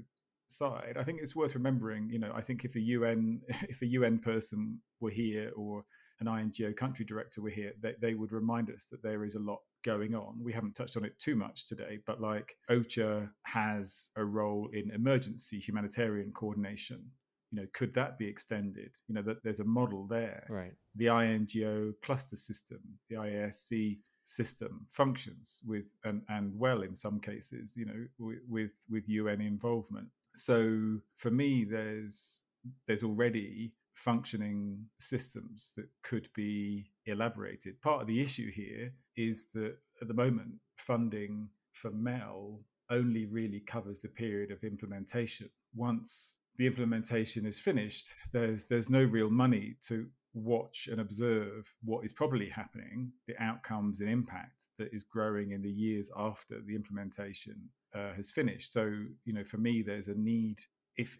side, 0.48 0.96
I 0.98 1.04
think 1.04 1.20
it's 1.20 1.36
worth 1.36 1.54
remembering. 1.54 2.08
You 2.10 2.18
know, 2.18 2.32
I 2.34 2.40
think 2.40 2.64
if 2.64 2.72
the 2.72 2.82
UN, 2.82 3.40
if 3.68 3.82
a 3.82 3.86
UN 3.86 4.18
person 4.18 4.80
were 5.00 5.10
here 5.10 5.52
or 5.56 5.84
an 6.20 6.28
INGO 6.28 6.72
country 6.72 7.04
director 7.04 7.42
were 7.42 7.50
here, 7.50 7.72
they, 7.80 7.94
they 8.00 8.14
would 8.14 8.32
remind 8.32 8.70
us 8.70 8.88
that 8.88 9.02
there 9.02 9.24
is 9.24 9.34
a 9.34 9.40
lot 9.40 9.60
going 9.84 10.14
on. 10.14 10.38
We 10.42 10.52
haven't 10.52 10.74
touched 10.74 10.96
on 10.96 11.04
it 11.04 11.18
too 11.18 11.36
much 11.36 11.66
today, 11.66 11.98
but 12.06 12.20
like 12.20 12.56
OCHA 12.70 13.28
has 13.44 14.10
a 14.16 14.24
role 14.24 14.68
in 14.72 14.90
emergency 14.90 15.58
humanitarian 15.58 16.32
coordination. 16.32 17.04
You 17.52 17.60
know, 17.60 17.66
could 17.72 17.94
that 17.94 18.18
be 18.18 18.26
extended? 18.26 18.96
You 19.08 19.14
know, 19.14 19.22
that 19.22 19.42
there's 19.44 19.60
a 19.60 19.64
model 19.64 20.06
there. 20.06 20.46
Right. 20.48 20.74
The 20.96 21.06
INGO 21.06 21.94
cluster 22.02 22.36
system, 22.36 22.80
the 23.08 23.16
IASC 23.16 23.98
system 24.24 24.86
functions 24.90 25.60
with 25.64 25.94
and, 26.04 26.22
and 26.28 26.52
well 26.58 26.82
in 26.82 26.94
some 26.94 27.20
cases, 27.20 27.76
you 27.76 27.86
know, 27.86 28.06
with 28.48 28.84
with 28.90 29.08
UN 29.08 29.40
involvement. 29.40 30.08
So 30.34 30.98
for 31.14 31.30
me, 31.30 31.64
there's 31.64 32.44
there's 32.86 33.04
already 33.04 33.72
functioning 33.96 34.86
systems 34.98 35.72
that 35.76 35.88
could 36.02 36.28
be 36.34 36.90
elaborated. 37.06 37.80
Part 37.80 38.02
of 38.02 38.06
the 38.06 38.20
issue 38.20 38.50
here 38.52 38.92
is 39.16 39.48
that 39.54 39.76
at 40.00 40.08
the 40.08 40.14
moment, 40.14 40.52
funding 40.76 41.48
for 41.72 41.90
MEL 41.90 42.60
only 42.90 43.26
really 43.26 43.60
covers 43.60 44.00
the 44.00 44.08
period 44.08 44.50
of 44.50 44.62
implementation. 44.62 45.48
Once 45.74 46.38
the 46.56 46.66
implementation 46.66 47.46
is 47.46 47.58
finished, 47.58 48.12
there's 48.32 48.66
there's 48.66 48.90
no 48.90 49.02
real 49.02 49.30
money 49.30 49.76
to 49.88 50.06
watch 50.34 50.88
and 50.92 51.00
observe 51.00 51.74
what 51.82 52.04
is 52.04 52.12
probably 52.12 52.48
happening, 52.48 53.10
the 53.26 53.42
outcomes 53.42 54.00
and 54.00 54.10
impact 54.10 54.66
that 54.78 54.92
is 54.92 55.02
growing 55.02 55.52
in 55.52 55.62
the 55.62 55.70
years 55.70 56.10
after 56.16 56.60
the 56.66 56.76
implementation 56.76 57.56
uh, 57.94 58.12
has 58.14 58.30
finished. 58.30 58.72
So, 58.72 58.84
you 59.24 59.32
know, 59.32 59.44
for 59.44 59.56
me, 59.56 59.82
there's 59.82 60.08
a 60.08 60.14
need. 60.14 60.60
If 60.96 61.18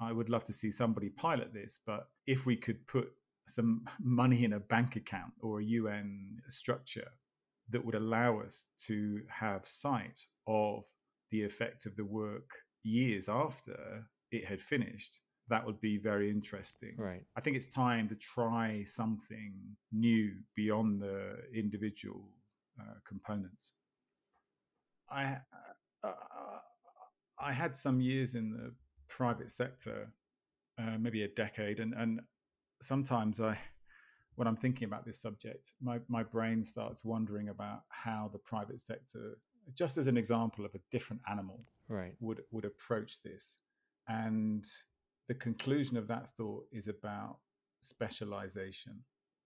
I 0.00 0.12
would 0.12 0.28
love 0.28 0.44
to 0.44 0.52
see 0.52 0.70
somebody 0.70 1.08
pilot 1.08 1.52
this, 1.52 1.80
but 1.86 2.08
if 2.26 2.44
we 2.46 2.56
could 2.56 2.86
put 2.86 3.12
some 3.46 3.84
money 4.00 4.44
in 4.44 4.54
a 4.54 4.60
bank 4.60 4.96
account 4.96 5.32
or 5.40 5.60
a 5.60 5.64
UN 5.64 6.38
structure 6.48 7.08
that 7.70 7.84
would 7.84 7.94
allow 7.94 8.40
us 8.40 8.66
to 8.86 9.20
have 9.28 9.66
sight 9.66 10.20
of 10.46 10.84
the 11.30 11.42
effect 11.42 11.86
of 11.86 11.96
the 11.96 12.04
work 12.04 12.50
years 12.82 13.28
after 13.28 14.04
it 14.30 14.44
had 14.44 14.60
finished, 14.60 15.20
that 15.48 15.64
would 15.64 15.80
be 15.80 15.98
very 15.98 16.30
interesting. 16.30 16.94
Right. 16.96 17.22
I 17.36 17.40
think 17.40 17.56
it's 17.56 17.66
time 17.66 18.08
to 18.08 18.16
try 18.16 18.84
something 18.84 19.54
new 19.92 20.32
beyond 20.54 21.00
the 21.00 21.38
individual 21.54 22.28
uh, 22.80 22.94
components. 23.06 23.74
I 25.10 25.38
uh, 26.02 26.12
I 27.38 27.52
had 27.52 27.76
some 27.76 28.00
years 28.00 28.34
in 28.34 28.50
the 28.50 28.72
private 29.16 29.50
sector, 29.50 30.10
uh, 30.78 30.96
maybe 30.98 31.22
a 31.22 31.28
decade, 31.28 31.80
and 31.80 31.94
and 31.94 32.20
sometimes 32.80 33.40
I, 33.40 33.56
when 34.36 34.48
I'm 34.48 34.56
thinking 34.56 34.86
about 34.86 35.04
this 35.04 35.20
subject, 35.20 35.72
my 35.80 36.00
my 36.08 36.22
brain 36.22 36.64
starts 36.64 37.04
wondering 37.04 37.48
about 37.48 37.82
how 37.88 38.30
the 38.32 38.38
private 38.38 38.80
sector, 38.80 39.38
just 39.74 39.98
as 39.98 40.06
an 40.06 40.16
example 40.16 40.64
of 40.64 40.74
a 40.74 40.80
different 40.90 41.22
animal, 41.30 41.60
right, 41.88 42.14
would 42.20 42.42
would 42.50 42.64
approach 42.64 43.20
this, 43.20 43.62
and 44.08 44.64
the 45.28 45.34
conclusion 45.34 45.96
of 45.96 46.08
that 46.08 46.28
thought 46.36 46.64
is 46.72 46.88
about 46.88 47.36
specialization. 47.80 48.98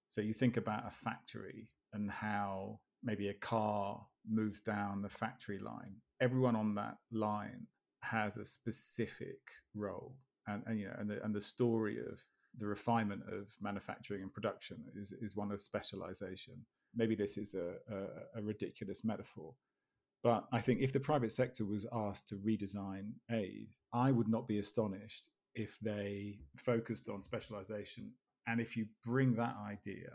So 0.09 0.21
you 0.21 0.33
think 0.33 0.57
about 0.57 0.87
a 0.87 0.91
factory 0.91 1.69
and 1.93 2.11
how 2.11 2.79
maybe 3.03 3.29
a 3.29 3.35
car 3.35 4.07
moves 4.29 4.61
down 4.61 5.03
the 5.03 5.09
factory 5.09 5.59
line. 5.59 5.97
Everyone 6.21 6.57
on 6.57 6.75
that 6.77 6.97
line 7.11 7.67
has 8.11 8.37
a 8.37 8.45
specific 8.45 9.39
role 9.75 10.17
and, 10.47 10.63
and 10.67 10.79
you 10.79 10.87
know 10.87 10.95
and 10.99 11.11
the, 11.11 11.23
and 11.25 11.35
the 11.35 11.41
story 11.41 11.99
of 11.99 12.23
the 12.59 12.67
refinement 12.67 13.23
of 13.31 13.49
manufacturing 13.61 14.23
and 14.23 14.33
production 14.33 14.83
is, 14.95 15.13
is 15.21 15.37
one 15.37 15.53
of 15.53 15.61
specialization. 15.61 16.55
Maybe 16.95 17.15
this 17.15 17.37
is 17.37 17.55
a, 17.55 17.75
a, 17.95 18.39
a 18.39 18.43
ridiculous 18.43 19.05
metaphor 19.05 19.53
but 20.23 20.47
i 20.51 20.59
think 20.59 20.81
if 20.81 20.95
the 20.95 21.01
private 21.01 21.31
sector 21.31 21.67
was 21.67 21.85
asked 21.93 22.27
to 22.27 22.37
redesign 22.37 23.11
aid 23.31 23.69
i 23.93 24.11
would 24.11 24.29
not 24.29 24.49
be 24.49 24.59
astonished 24.59 25.29
if 25.57 25.79
they 25.81 26.39
focused 26.57 27.09
on 27.09 27.23
specialization. 27.23 28.13
And 28.47 28.61
if 28.61 28.77
you 28.77 28.87
bring 29.05 29.35
that 29.37 29.57
idea 29.67 30.11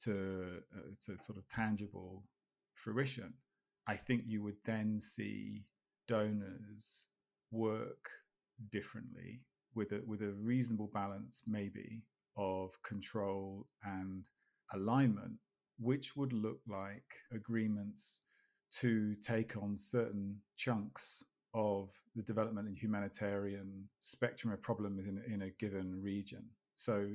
to 0.00 0.62
uh, 0.76 0.80
to 1.06 1.20
sort 1.20 1.38
of 1.38 1.48
tangible 1.48 2.24
fruition 2.74 3.32
I 3.86 3.96
think 3.96 4.22
you 4.26 4.42
would 4.42 4.56
then 4.64 5.00
see 5.00 5.64
donors 6.06 7.04
work 7.52 8.08
differently 8.70 9.40
with 9.74 9.92
a 9.92 10.02
with 10.06 10.22
a 10.22 10.32
reasonable 10.32 10.90
balance 10.92 11.42
maybe 11.46 12.02
of 12.36 12.70
control 12.82 13.66
and 13.84 14.24
alignment 14.74 15.34
which 15.78 16.16
would 16.16 16.32
look 16.32 16.60
like 16.68 17.04
agreements 17.32 18.20
to 18.70 19.14
take 19.16 19.56
on 19.56 19.76
certain 19.76 20.36
chunks 20.56 21.24
of 21.54 21.90
the 22.16 22.22
development 22.22 22.68
and 22.68 22.78
humanitarian 22.78 23.88
spectrum 24.00 24.52
of 24.52 24.62
problems 24.62 25.06
in, 25.06 25.22
in 25.32 25.42
a 25.42 25.50
given 25.58 26.00
region. 26.02 26.44
So 26.76 27.08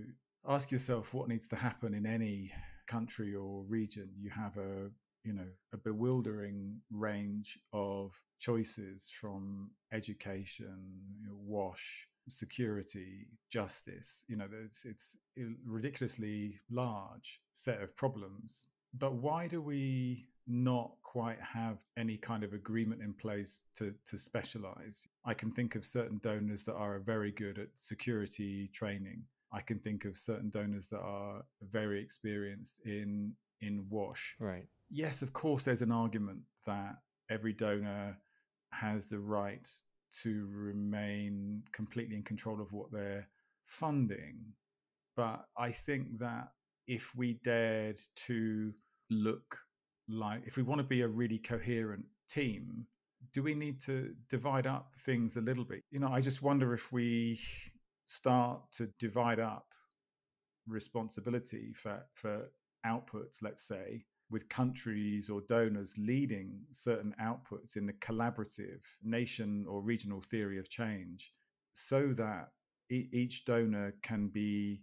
ask 0.47 0.71
yourself 0.71 1.13
what 1.13 1.27
needs 1.27 1.47
to 1.49 1.55
happen 1.55 1.93
in 1.93 2.05
any 2.05 2.51
country 2.87 3.33
or 3.35 3.63
region. 3.63 4.09
You 4.19 4.29
have 4.29 4.57
a 4.57 4.89
you 5.23 5.33
know 5.33 5.47
a 5.73 5.77
bewildering 5.77 6.79
range 6.91 7.59
of 7.73 8.19
choices 8.39 9.09
from 9.09 9.69
education 9.91 10.77
you 11.21 11.27
know, 11.27 11.35
WASH 11.45 12.07
security 12.29 13.25
justice 13.49 14.25
you 14.27 14.35
know 14.35 14.47
it's 14.65 14.83
it's 14.83 15.15
a 15.39 15.43
ridiculously 15.65 16.59
large 16.69 17.41
set 17.53 17.81
of 17.81 17.95
problems. 17.95 18.65
But 18.93 19.13
why 19.15 19.47
do 19.47 19.61
we 19.61 20.27
not 20.47 20.91
quite 21.03 21.41
have 21.41 21.83
any 21.97 22.17
kind 22.17 22.43
of 22.43 22.53
agreement 22.53 23.01
in 23.01 23.13
place 23.13 23.63
to 23.75 23.93
to 24.05 24.17
specialize? 24.17 25.07
I 25.25 25.33
can 25.33 25.51
think 25.51 25.75
of 25.75 25.85
certain 25.85 26.19
donors 26.19 26.63
that 26.65 26.75
are 26.75 26.99
very 26.99 27.31
good 27.31 27.59
at 27.59 27.67
security 27.75 28.69
training. 28.69 29.23
I 29.51 29.61
can 29.61 29.79
think 29.79 30.05
of 30.05 30.17
certain 30.17 30.49
donors 30.49 30.89
that 30.89 31.01
are 31.01 31.43
very 31.61 32.01
experienced 32.01 32.81
in 32.85 33.33
in 33.61 33.85
WASH. 33.89 34.35
Right 34.39 34.67
yes, 34.89 35.21
of 35.21 35.33
course, 35.33 35.65
there's 35.65 35.81
an 35.81 35.91
argument 35.91 36.41
that 36.65 36.95
every 37.29 37.53
donor 37.53 38.17
has 38.71 39.09
the 39.09 39.19
right 39.19 39.67
to 40.21 40.47
remain 40.51 41.63
completely 41.71 42.15
in 42.15 42.23
control 42.23 42.61
of 42.61 42.71
what 42.71 42.91
they're 42.91 43.27
funding. 43.65 44.39
But 45.15 45.45
I 45.57 45.71
think 45.71 46.19
that 46.19 46.49
if 46.87 47.13
we 47.15 47.39
dared 47.43 47.99
to 48.27 48.73
look 49.09 49.57
like, 50.07 50.43
if 50.45 50.57
we 50.57 50.63
want 50.63 50.79
to 50.79 50.87
be 50.87 51.01
a 51.01 51.07
really 51.07 51.39
coherent 51.39 52.05
team, 52.29 52.85
do 53.33 53.43
we 53.43 53.55
need 53.55 53.79
to 53.81 54.13
divide 54.29 54.67
up 54.67 54.93
things 54.99 55.37
a 55.37 55.41
little 55.41 55.65
bit? 55.65 55.83
You 55.91 55.99
know, 55.99 56.09
I 56.09 56.21
just 56.21 56.41
wonder 56.41 56.73
if 56.73 56.91
we 56.91 57.39
start 58.05 58.61
to 58.73 58.89
divide 58.99 59.39
up 59.39 59.65
responsibility 60.67 61.73
for, 61.73 62.05
for 62.13 62.49
outputs, 62.85 63.41
let's 63.41 63.67
say, 63.67 64.05
with 64.29 64.49
countries 64.49 65.29
or 65.29 65.41
donors 65.47 65.97
leading 65.97 66.59
certain 66.71 67.15
outputs 67.21 67.77
in 67.77 67.85
the 67.85 67.93
collaborative 67.93 68.83
nation 69.03 69.65
or 69.69 69.81
regional 69.81 70.21
theory 70.21 70.59
of 70.59 70.69
change 70.69 71.33
so 71.73 72.07
that 72.13 72.49
e- 72.89 73.07
each 73.11 73.45
donor 73.45 73.93
can 74.01 74.27
be 74.27 74.81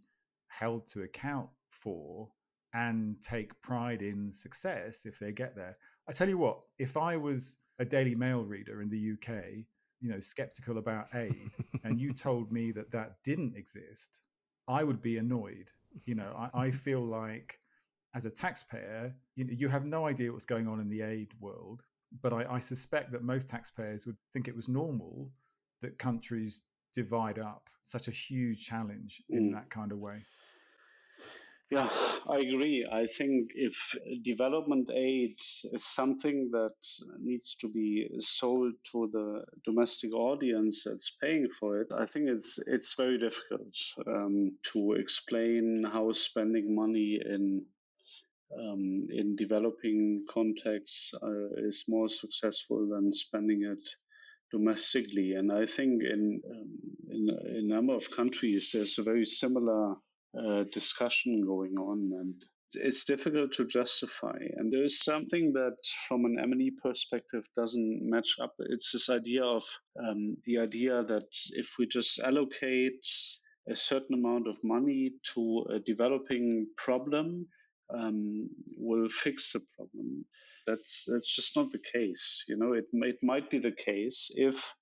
held 0.48 0.86
to 0.86 1.02
account 1.02 1.48
for 1.68 2.28
and 2.72 3.20
take 3.20 3.60
pride 3.62 4.02
in 4.02 4.32
success 4.32 5.04
if 5.04 5.18
they 5.18 5.32
get 5.32 5.54
there. 5.54 5.76
I 6.08 6.12
tell 6.12 6.28
you 6.28 6.38
what, 6.38 6.60
if 6.78 6.96
I 6.96 7.16
was 7.16 7.58
a 7.78 7.84
Daily 7.84 8.14
Mail 8.14 8.42
reader 8.42 8.82
in 8.82 8.88
the 8.88 9.12
UK, 9.14 9.64
you 10.00 10.10
know, 10.10 10.20
skeptical 10.20 10.78
about 10.78 11.06
aid, 11.14 11.50
and 11.84 12.00
you 12.00 12.12
told 12.14 12.52
me 12.52 12.72
that 12.72 12.90
that 12.90 13.16
didn't 13.24 13.56
exist, 13.56 14.22
I 14.68 14.84
would 14.84 15.00
be 15.00 15.18
annoyed. 15.18 15.70
You 16.04 16.16
know, 16.16 16.34
I, 16.36 16.66
I 16.66 16.70
feel 16.70 17.00
like 17.00 17.60
as 18.14 18.26
a 18.26 18.30
taxpayer, 18.30 19.14
you, 19.34 19.44
know, 19.44 19.52
you 19.52 19.68
have 19.68 19.84
no 19.84 20.06
idea 20.06 20.32
what's 20.32 20.46
going 20.46 20.68
on 20.68 20.80
in 20.80 20.88
the 20.88 21.02
aid 21.02 21.32
world. 21.40 21.82
But 22.22 22.32
I, 22.32 22.46
I 22.48 22.58
suspect 22.60 23.10
that 23.12 23.22
most 23.22 23.48
taxpayers 23.48 24.06
would 24.06 24.16
think 24.32 24.46
it 24.46 24.54
was 24.54 24.68
normal 24.68 25.30
that 25.80 25.98
countries 25.98 26.62
divide 26.92 27.40
up 27.40 27.68
such 27.82 28.06
a 28.08 28.12
huge 28.12 28.64
challenge 28.64 29.22
in 29.28 29.50
mm. 29.50 29.54
that 29.54 29.68
kind 29.68 29.90
of 29.90 29.98
way. 29.98 30.22
Yeah, 31.70 31.88
I 32.28 32.36
agree. 32.36 32.86
I 32.90 33.06
think 33.06 33.50
if 33.54 33.96
development 34.22 34.90
aid 34.94 35.36
is 35.72 35.84
something 35.84 36.50
that 36.52 36.76
needs 37.18 37.56
to 37.62 37.68
be 37.68 38.08
sold 38.20 38.74
to 38.92 39.10
the 39.12 39.44
domestic 39.64 40.12
audience 40.12 40.84
that's 40.84 41.16
paying 41.20 41.48
for 41.58 41.80
it, 41.80 41.88
I 41.92 42.06
think 42.06 42.28
it's 42.28 42.60
it's 42.66 42.94
very 42.94 43.18
difficult 43.18 43.74
um, 44.06 44.56
to 44.72 44.92
explain 44.92 45.84
how 45.90 46.12
spending 46.12 46.76
money 46.76 47.18
in 47.24 47.64
um, 48.58 49.06
in 49.10 49.36
developing 49.36 50.24
contexts 50.28 51.12
uh, 51.22 51.66
is 51.66 51.84
more 51.88 52.08
successful 52.08 52.88
than 52.90 53.12
spending 53.12 53.62
it 53.64 53.88
domestically. 54.52 55.32
And 55.32 55.52
I 55.52 55.66
think 55.66 56.02
in, 56.02 56.40
um, 56.50 56.68
in, 57.10 57.28
in, 57.56 57.70
a 57.70 57.74
number 57.74 57.94
of 57.94 58.10
countries, 58.10 58.70
there's 58.72 58.98
a 58.98 59.02
very 59.02 59.24
similar 59.24 59.96
uh, 60.38 60.64
discussion 60.72 61.42
going 61.46 61.74
on. 61.78 62.10
And 62.20 62.34
it's 62.74 63.04
difficult 63.04 63.52
to 63.54 63.66
justify. 63.66 64.36
And 64.56 64.72
there 64.72 64.84
is 64.84 65.00
something 65.00 65.52
that, 65.54 65.76
from 66.08 66.24
an 66.24 66.38
M&E 66.40 66.72
perspective, 66.82 67.44
doesn't 67.56 68.00
match 68.02 68.36
up. 68.40 68.54
It's 68.58 68.92
this 68.92 69.08
idea 69.10 69.44
of 69.44 69.64
um, 69.98 70.36
the 70.44 70.58
idea 70.58 71.02
that 71.04 71.28
if 71.50 71.74
we 71.78 71.86
just 71.86 72.18
allocate 72.20 73.06
a 73.68 73.76
certain 73.76 74.14
amount 74.14 74.46
of 74.46 74.56
money 74.62 75.12
to 75.34 75.66
a 75.70 75.78
developing 75.78 76.66
problem, 76.76 77.46
um, 77.92 78.48
will 78.76 79.08
fix 79.08 79.52
the 79.52 79.60
problem. 79.76 80.24
That's 80.66 81.04
that's 81.10 81.34
just 81.34 81.56
not 81.56 81.70
the 81.70 81.82
case. 81.92 82.44
You 82.48 82.56
know, 82.56 82.72
it 82.72 82.86
it 82.92 83.18
might 83.22 83.50
be 83.50 83.58
the 83.58 83.72
case 83.72 84.30
if 84.34 84.74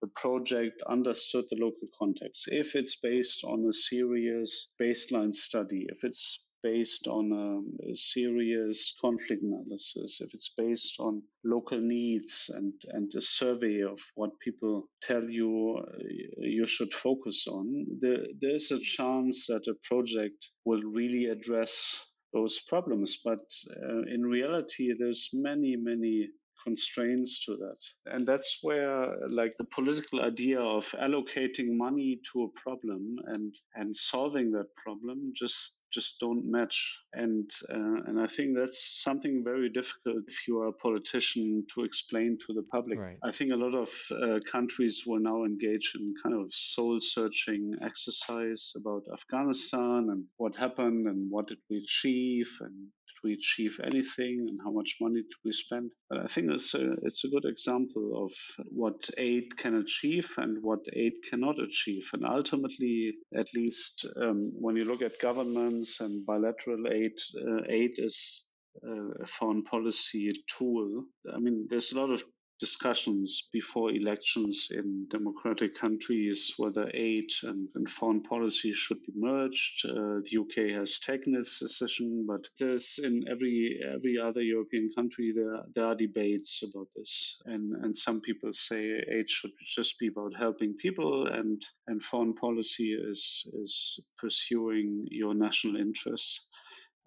the 0.00 0.08
project 0.08 0.80
understood 0.88 1.44
the 1.50 1.56
local 1.60 1.88
context, 1.98 2.48
if 2.52 2.76
it's 2.76 2.96
based 2.96 3.42
on 3.44 3.64
a 3.64 3.72
serious 3.72 4.68
baseline 4.80 5.34
study, 5.34 5.86
if 5.88 6.04
it's 6.04 6.46
based 6.62 7.06
on 7.06 7.32
a, 7.32 7.90
a, 7.90 7.94
serious 7.94 8.94
conflict 9.00 9.42
analysis, 9.42 10.20
if 10.20 10.34
it's 10.34 10.52
based 10.56 10.96
on 10.98 11.22
local 11.44 11.80
needs 11.80 12.50
and, 12.54 12.72
and 12.88 13.12
a 13.14 13.20
survey 13.20 13.82
of 13.82 13.98
what 14.14 14.38
people 14.40 14.88
tell 15.02 15.22
you 15.22 15.78
uh, 15.78 15.98
you 16.38 16.66
should 16.66 16.92
focus 16.92 17.46
on, 17.46 17.86
there, 18.00 18.24
there's 18.40 18.70
a 18.72 18.80
chance 18.80 19.46
that 19.46 19.66
a 19.68 19.74
project 19.84 20.48
will 20.64 20.82
really 20.82 21.26
address 21.26 22.04
those 22.32 22.60
problems. 22.60 23.18
But 23.24 23.44
uh, 23.70 24.02
in 24.12 24.22
reality, 24.22 24.94
there's 24.98 25.30
many, 25.32 25.76
many 25.76 26.28
constraints 26.64 27.44
to 27.46 27.56
that. 27.56 27.78
And 28.06 28.26
that's 28.26 28.58
where 28.62 29.16
like 29.28 29.54
the 29.58 29.64
political 29.64 30.20
idea 30.22 30.60
of 30.60 30.84
allocating 31.00 31.76
money 31.76 32.20
to 32.32 32.44
a 32.44 32.60
problem 32.60 33.16
and 33.26 33.54
and 33.74 33.96
solving 33.96 34.50
that 34.52 34.74
problem 34.74 35.32
just 35.34 35.74
just 35.90 36.20
don't 36.20 36.44
match. 36.50 37.02
And 37.12 37.50
uh, 37.70 38.02
and 38.06 38.20
I 38.20 38.26
think 38.26 38.56
that's 38.56 39.02
something 39.02 39.42
very 39.44 39.68
difficult 39.68 40.24
if 40.26 40.46
you 40.46 40.60
are 40.60 40.68
a 40.68 40.72
politician 40.72 41.64
to 41.74 41.84
explain 41.84 42.38
to 42.46 42.54
the 42.54 42.64
public. 42.70 42.98
Right. 42.98 43.18
I 43.22 43.32
think 43.32 43.52
a 43.52 43.56
lot 43.56 43.74
of 43.74 43.90
uh, 44.10 44.40
countries 44.50 45.04
will 45.06 45.20
now 45.20 45.44
engage 45.44 45.92
in 45.98 46.14
kind 46.22 46.34
of 46.34 46.52
soul 46.52 46.98
searching 47.00 47.74
exercise 47.82 48.72
about 48.76 49.02
Afghanistan 49.12 50.08
and 50.10 50.24
what 50.36 50.56
happened 50.56 51.06
and 51.06 51.30
what 51.30 51.48
did 51.48 51.58
we 51.70 51.78
achieve 51.78 52.50
and 52.60 52.88
we 53.22 53.34
achieve 53.34 53.80
anything 53.82 54.46
and 54.48 54.58
how 54.64 54.70
much 54.70 54.96
money 55.00 55.20
do 55.20 55.36
we 55.44 55.52
spend. 55.52 55.90
But 56.10 56.20
I 56.20 56.26
think 56.26 56.50
it's 56.50 56.74
a, 56.74 56.92
it's 57.02 57.24
a 57.24 57.28
good 57.28 57.44
example 57.44 58.24
of 58.24 58.32
what 58.70 59.10
aid 59.16 59.56
can 59.56 59.76
achieve 59.76 60.28
and 60.36 60.58
what 60.62 60.80
aid 60.94 61.14
cannot 61.28 61.60
achieve. 61.60 62.08
And 62.14 62.24
ultimately, 62.24 63.14
at 63.36 63.48
least 63.54 64.06
um, 64.20 64.52
when 64.54 64.76
you 64.76 64.84
look 64.84 65.02
at 65.02 65.20
governments 65.20 66.00
and 66.00 66.24
bilateral 66.26 66.86
aid, 66.92 67.12
uh, 67.36 67.62
aid 67.68 67.92
is 67.98 68.46
uh, 68.86 69.22
a 69.22 69.26
foreign 69.26 69.64
policy 69.64 70.30
tool. 70.46 71.04
I 71.34 71.38
mean, 71.38 71.66
there's 71.68 71.92
a 71.92 72.00
lot 72.00 72.10
of 72.10 72.22
discussions 72.60 73.48
before 73.52 73.92
elections 73.92 74.68
in 74.70 75.06
democratic 75.10 75.74
countries 75.74 76.54
whether 76.56 76.90
aid 76.94 77.30
and, 77.44 77.68
and 77.74 77.88
foreign 77.88 78.22
policy 78.22 78.72
should 78.72 79.00
be 79.06 79.12
merged. 79.14 79.84
Uh, 79.88 80.20
the 80.24 80.38
UK 80.40 80.78
has 80.78 80.98
taken 80.98 81.34
its 81.34 81.60
decision, 81.60 82.26
but 82.26 82.48
there's 82.58 82.98
in 83.02 83.24
every 83.30 83.80
every 83.94 84.18
other 84.18 84.42
European 84.42 84.90
country 84.96 85.32
there 85.34 85.62
there 85.74 85.86
are 85.86 85.94
debates 85.94 86.62
about 86.62 86.88
this, 86.96 87.40
and 87.46 87.72
and 87.84 87.96
some 87.96 88.20
people 88.20 88.52
say 88.52 89.00
aid 89.10 89.28
should 89.30 89.52
just 89.64 89.98
be 89.98 90.08
about 90.08 90.32
helping 90.36 90.74
people, 90.74 91.26
and 91.26 91.62
and 91.86 92.02
foreign 92.02 92.34
policy 92.34 92.92
is 92.92 93.46
is 93.62 94.04
pursuing 94.18 95.06
your 95.10 95.34
national 95.34 95.76
interests. 95.76 96.48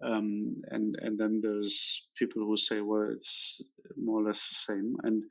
Um, 0.02 0.62
and 0.70 0.96
and 1.00 1.18
then 1.18 1.40
there's 1.42 2.06
people 2.16 2.44
who 2.44 2.56
say, 2.56 2.80
well, 2.80 3.08
it's 3.12 3.62
more 3.96 4.20
or 4.20 4.24
less 4.24 4.48
the 4.48 4.72
same. 4.72 4.96
And 5.02 5.22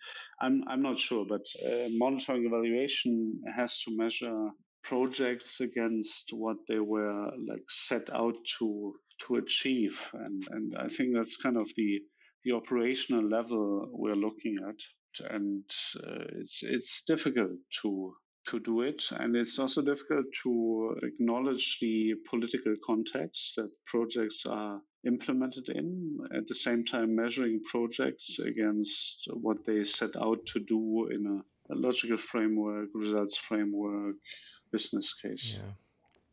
I'm 0.41 0.63
I'm 0.67 0.81
not 0.81 0.99
sure, 0.99 1.25
but 1.27 1.45
uh, 1.65 1.89
monitoring 1.91 2.45
evaluation 2.45 3.41
has 3.55 3.81
to 3.83 3.97
measure 3.97 4.49
projects 4.83 5.61
against 5.61 6.31
what 6.33 6.57
they 6.67 6.79
were 6.79 7.31
like 7.47 7.65
set 7.69 8.09
out 8.13 8.35
to 8.59 8.93
to 9.27 9.35
achieve, 9.35 10.09
and 10.13 10.43
and 10.49 10.75
I 10.77 10.87
think 10.87 11.13
that's 11.15 11.37
kind 11.37 11.57
of 11.57 11.69
the 11.75 12.01
the 12.43 12.53
operational 12.53 13.27
level 13.27 13.87
we're 13.91 14.15
looking 14.15 14.57
at, 14.67 15.31
and 15.31 15.63
uh, 16.03 16.25
it's 16.41 16.63
it's 16.63 17.03
difficult 17.05 17.57
to 17.83 18.13
to 18.47 18.59
do 18.59 18.81
it. 18.81 19.03
And 19.11 19.35
it's 19.35 19.59
also 19.59 19.81
difficult 19.81 20.25
to 20.43 20.95
acknowledge 21.03 21.77
the 21.79 22.15
political 22.29 22.75
context 22.85 23.55
that 23.57 23.69
projects 23.85 24.45
are 24.45 24.81
implemented 25.05 25.69
in, 25.69 26.19
at 26.35 26.47
the 26.47 26.55
same 26.55 26.85
time 26.85 27.15
measuring 27.15 27.61
projects 27.63 28.39
against 28.39 29.27
what 29.33 29.65
they 29.65 29.83
set 29.83 30.15
out 30.15 30.45
to 30.47 30.59
do 30.59 31.07
in 31.07 31.25
a, 31.25 31.73
a 31.73 31.75
logical 31.75 32.17
framework, 32.17 32.89
results 32.93 33.37
framework, 33.37 34.15
business 34.71 35.13
case. 35.13 35.57
Yeah. 35.57 35.71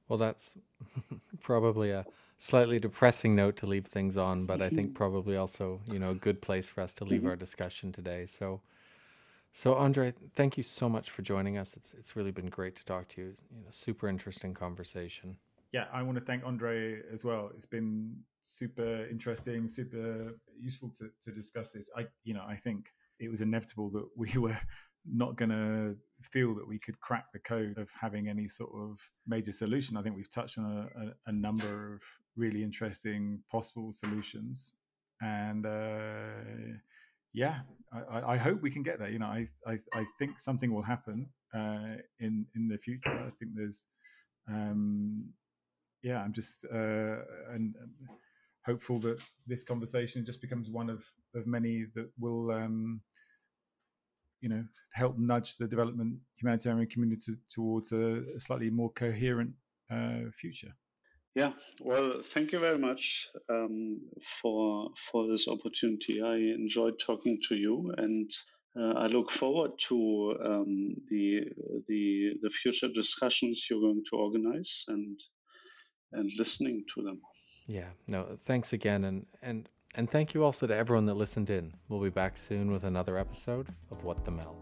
Well, 0.09 0.19
that's 0.19 0.55
probably 1.41 1.91
a 1.91 2.05
slightly 2.39 2.79
depressing 2.79 3.35
note 3.35 3.57
to 3.57 3.67
leave 3.67 3.87
things 3.87 4.17
on, 4.17 4.47
but 4.47 4.63
I 4.63 4.69
think 4.69 4.95
probably 5.03 5.37
also, 5.37 5.81
you 5.87 5.99
know, 5.99 6.11
a 6.11 6.15
good 6.15 6.41
place 6.41 6.69
for 6.69 6.81
us 6.81 6.95
to 6.95 7.05
leave 7.05 7.21
mm-hmm. 7.21 7.31
our 7.31 7.37
discussion 7.37 7.93
today. 7.93 8.27
So, 8.27 8.61
so 9.53 9.75
Andre, 9.75 10.15
thank 10.35 10.57
you 10.57 10.63
so 10.63 10.89
much 10.89 11.11
for 11.11 11.23
joining 11.23 11.59
us. 11.59 11.75
It's 11.75 11.95
it's 11.95 12.17
really 12.17 12.31
been 12.31 12.49
great 12.49 12.77
to 12.77 12.85
talk 12.85 13.09
to 13.09 13.21
you. 13.21 13.27
You 13.51 13.63
know, 13.63 13.71
super 13.71 14.09
interesting 14.09 14.55
conversation. 14.55 15.37
Yeah, 15.73 15.85
I 15.93 16.03
want 16.03 16.19
to 16.19 16.25
thank 16.25 16.45
Andre 16.47 17.03
as 17.13 17.25
well. 17.25 17.51
It's 17.55 17.67
been 17.67 18.17
super 18.41 19.07
interesting, 19.11 19.69
super 19.69 20.39
useful 20.59 20.91
to, 20.99 21.11
to 21.21 21.31
discuss 21.31 21.73
this. 21.73 21.91
I 21.97 22.07
you 22.25 22.35
know, 22.35 22.45
I 22.49 22.57
think 22.57 22.93
it 23.19 23.29
was 23.29 23.41
inevitable 23.41 23.91
that 23.91 24.09
we 24.17 24.31
were 24.39 24.59
not 25.11 25.37
going 25.37 25.51
to 25.51 25.97
feel 26.21 26.55
that 26.55 26.67
we 26.67 26.79
could 26.79 27.01
crack 27.01 27.27
the 27.33 27.39
code 27.39 27.79
of 27.79 27.91
having 27.99 28.29
any 28.29 28.47
sort 28.47 28.71
of 28.75 29.01
major 29.27 29.53
solution. 29.53 29.97
I 29.97 30.03
think 30.03 30.17
we've 30.17 30.31
touched 30.31 30.59
on 30.59 30.65
a, 30.65 31.01
a, 31.01 31.13
a 31.27 31.33
number 31.33 31.95
of 31.95 32.03
really 32.37 32.63
interesting 32.63 33.41
possible 33.51 33.93
solutions. 33.93 34.75
And 35.21 35.67
uh, 35.67 36.79
yeah, 37.39 37.61
I, 37.93 38.33
I, 38.33 38.37
hope 38.37 38.63
we 38.63 38.71
can 38.71 38.83
get 38.83 38.99
there. 38.99 39.09
You 39.09 39.21
know, 39.21 39.27
I, 39.27 39.47
I, 39.65 39.79
I 39.95 40.05
think 40.19 40.41
something 40.41 40.75
will 40.75 40.83
happen 40.83 41.29
uh, 41.55 41.95
in 42.19 42.47
in 42.57 42.67
the 42.69 42.77
future. 42.77 43.11
I 43.11 43.31
think 43.39 43.53
there's, 43.55 43.87
um, 44.49 45.31
yeah, 46.03 46.21
I'm 46.21 46.33
just 46.33 46.65
uh, 46.65 47.19
and, 47.55 47.75
hopeful 48.67 48.99
that 48.99 49.19
this 49.47 49.63
conversation 49.63 50.25
just 50.25 50.43
becomes 50.43 50.69
one 50.69 50.91
of 50.91 51.07
of 51.37 51.47
many 51.47 51.87
that 51.95 52.11
will, 52.19 52.51
um, 52.51 53.01
you 54.41 54.49
know, 54.49 54.65
help 54.93 55.17
nudge 55.17 55.57
the 55.59 55.69
development 55.69 56.19
humanitarian 56.41 56.89
community 56.89 57.33
towards 57.49 57.93
a, 57.93 58.25
a 58.35 58.41
slightly 58.41 58.69
more 58.69 58.91
coherent 58.91 59.53
uh, 59.93 60.31
future. 60.33 60.75
Yeah, 61.39 61.53
well, 61.81 62.21
thank 62.21 62.51
you 62.51 62.59
very 62.59 62.79
much 62.79 63.29
um, 63.49 64.01
for 64.41 64.89
for 65.09 65.29
this 65.29 65.47
opportunity. 65.47 66.21
I 66.21 66.35
enjoyed 66.35 66.99
talking 66.99 67.39
to 67.49 67.55
you, 67.55 67.95
and 67.97 68.29
uh, 68.77 68.95
I 69.05 69.07
look 69.07 69.31
forward 69.31 69.71
to 69.89 70.35
um, 70.45 70.97
the 71.09 71.43
the 71.87 72.31
the 72.43 72.51
future 72.51 72.89
discussions 72.93 73.69
you're 73.71 73.81
going 73.81 74.03
to 74.11 74.17
organize 74.17 74.85
and 74.89 75.17
and 76.11 76.29
listening 76.37 76.85
to 76.95 77.03
them. 77.03 77.21
Yeah, 77.69 77.91
no, 78.09 78.37
thanks 78.43 78.73
again, 78.73 79.05
and 79.05 79.25
and 79.41 79.69
and 79.95 80.11
thank 80.11 80.35
you 80.35 80.43
also 80.43 80.67
to 80.67 80.75
everyone 80.75 81.07
that 81.07 81.15
listened 81.15 81.51
in. 81.51 81.73
We'll 81.89 82.03
be 82.03 82.11
back 82.11 82.37
soon 82.37 82.73
with 82.73 82.83
another 82.83 83.17
episode 83.17 83.69
of 83.93 84.03
What 84.03 84.25
the 84.25 84.33
MEL. 84.33 84.57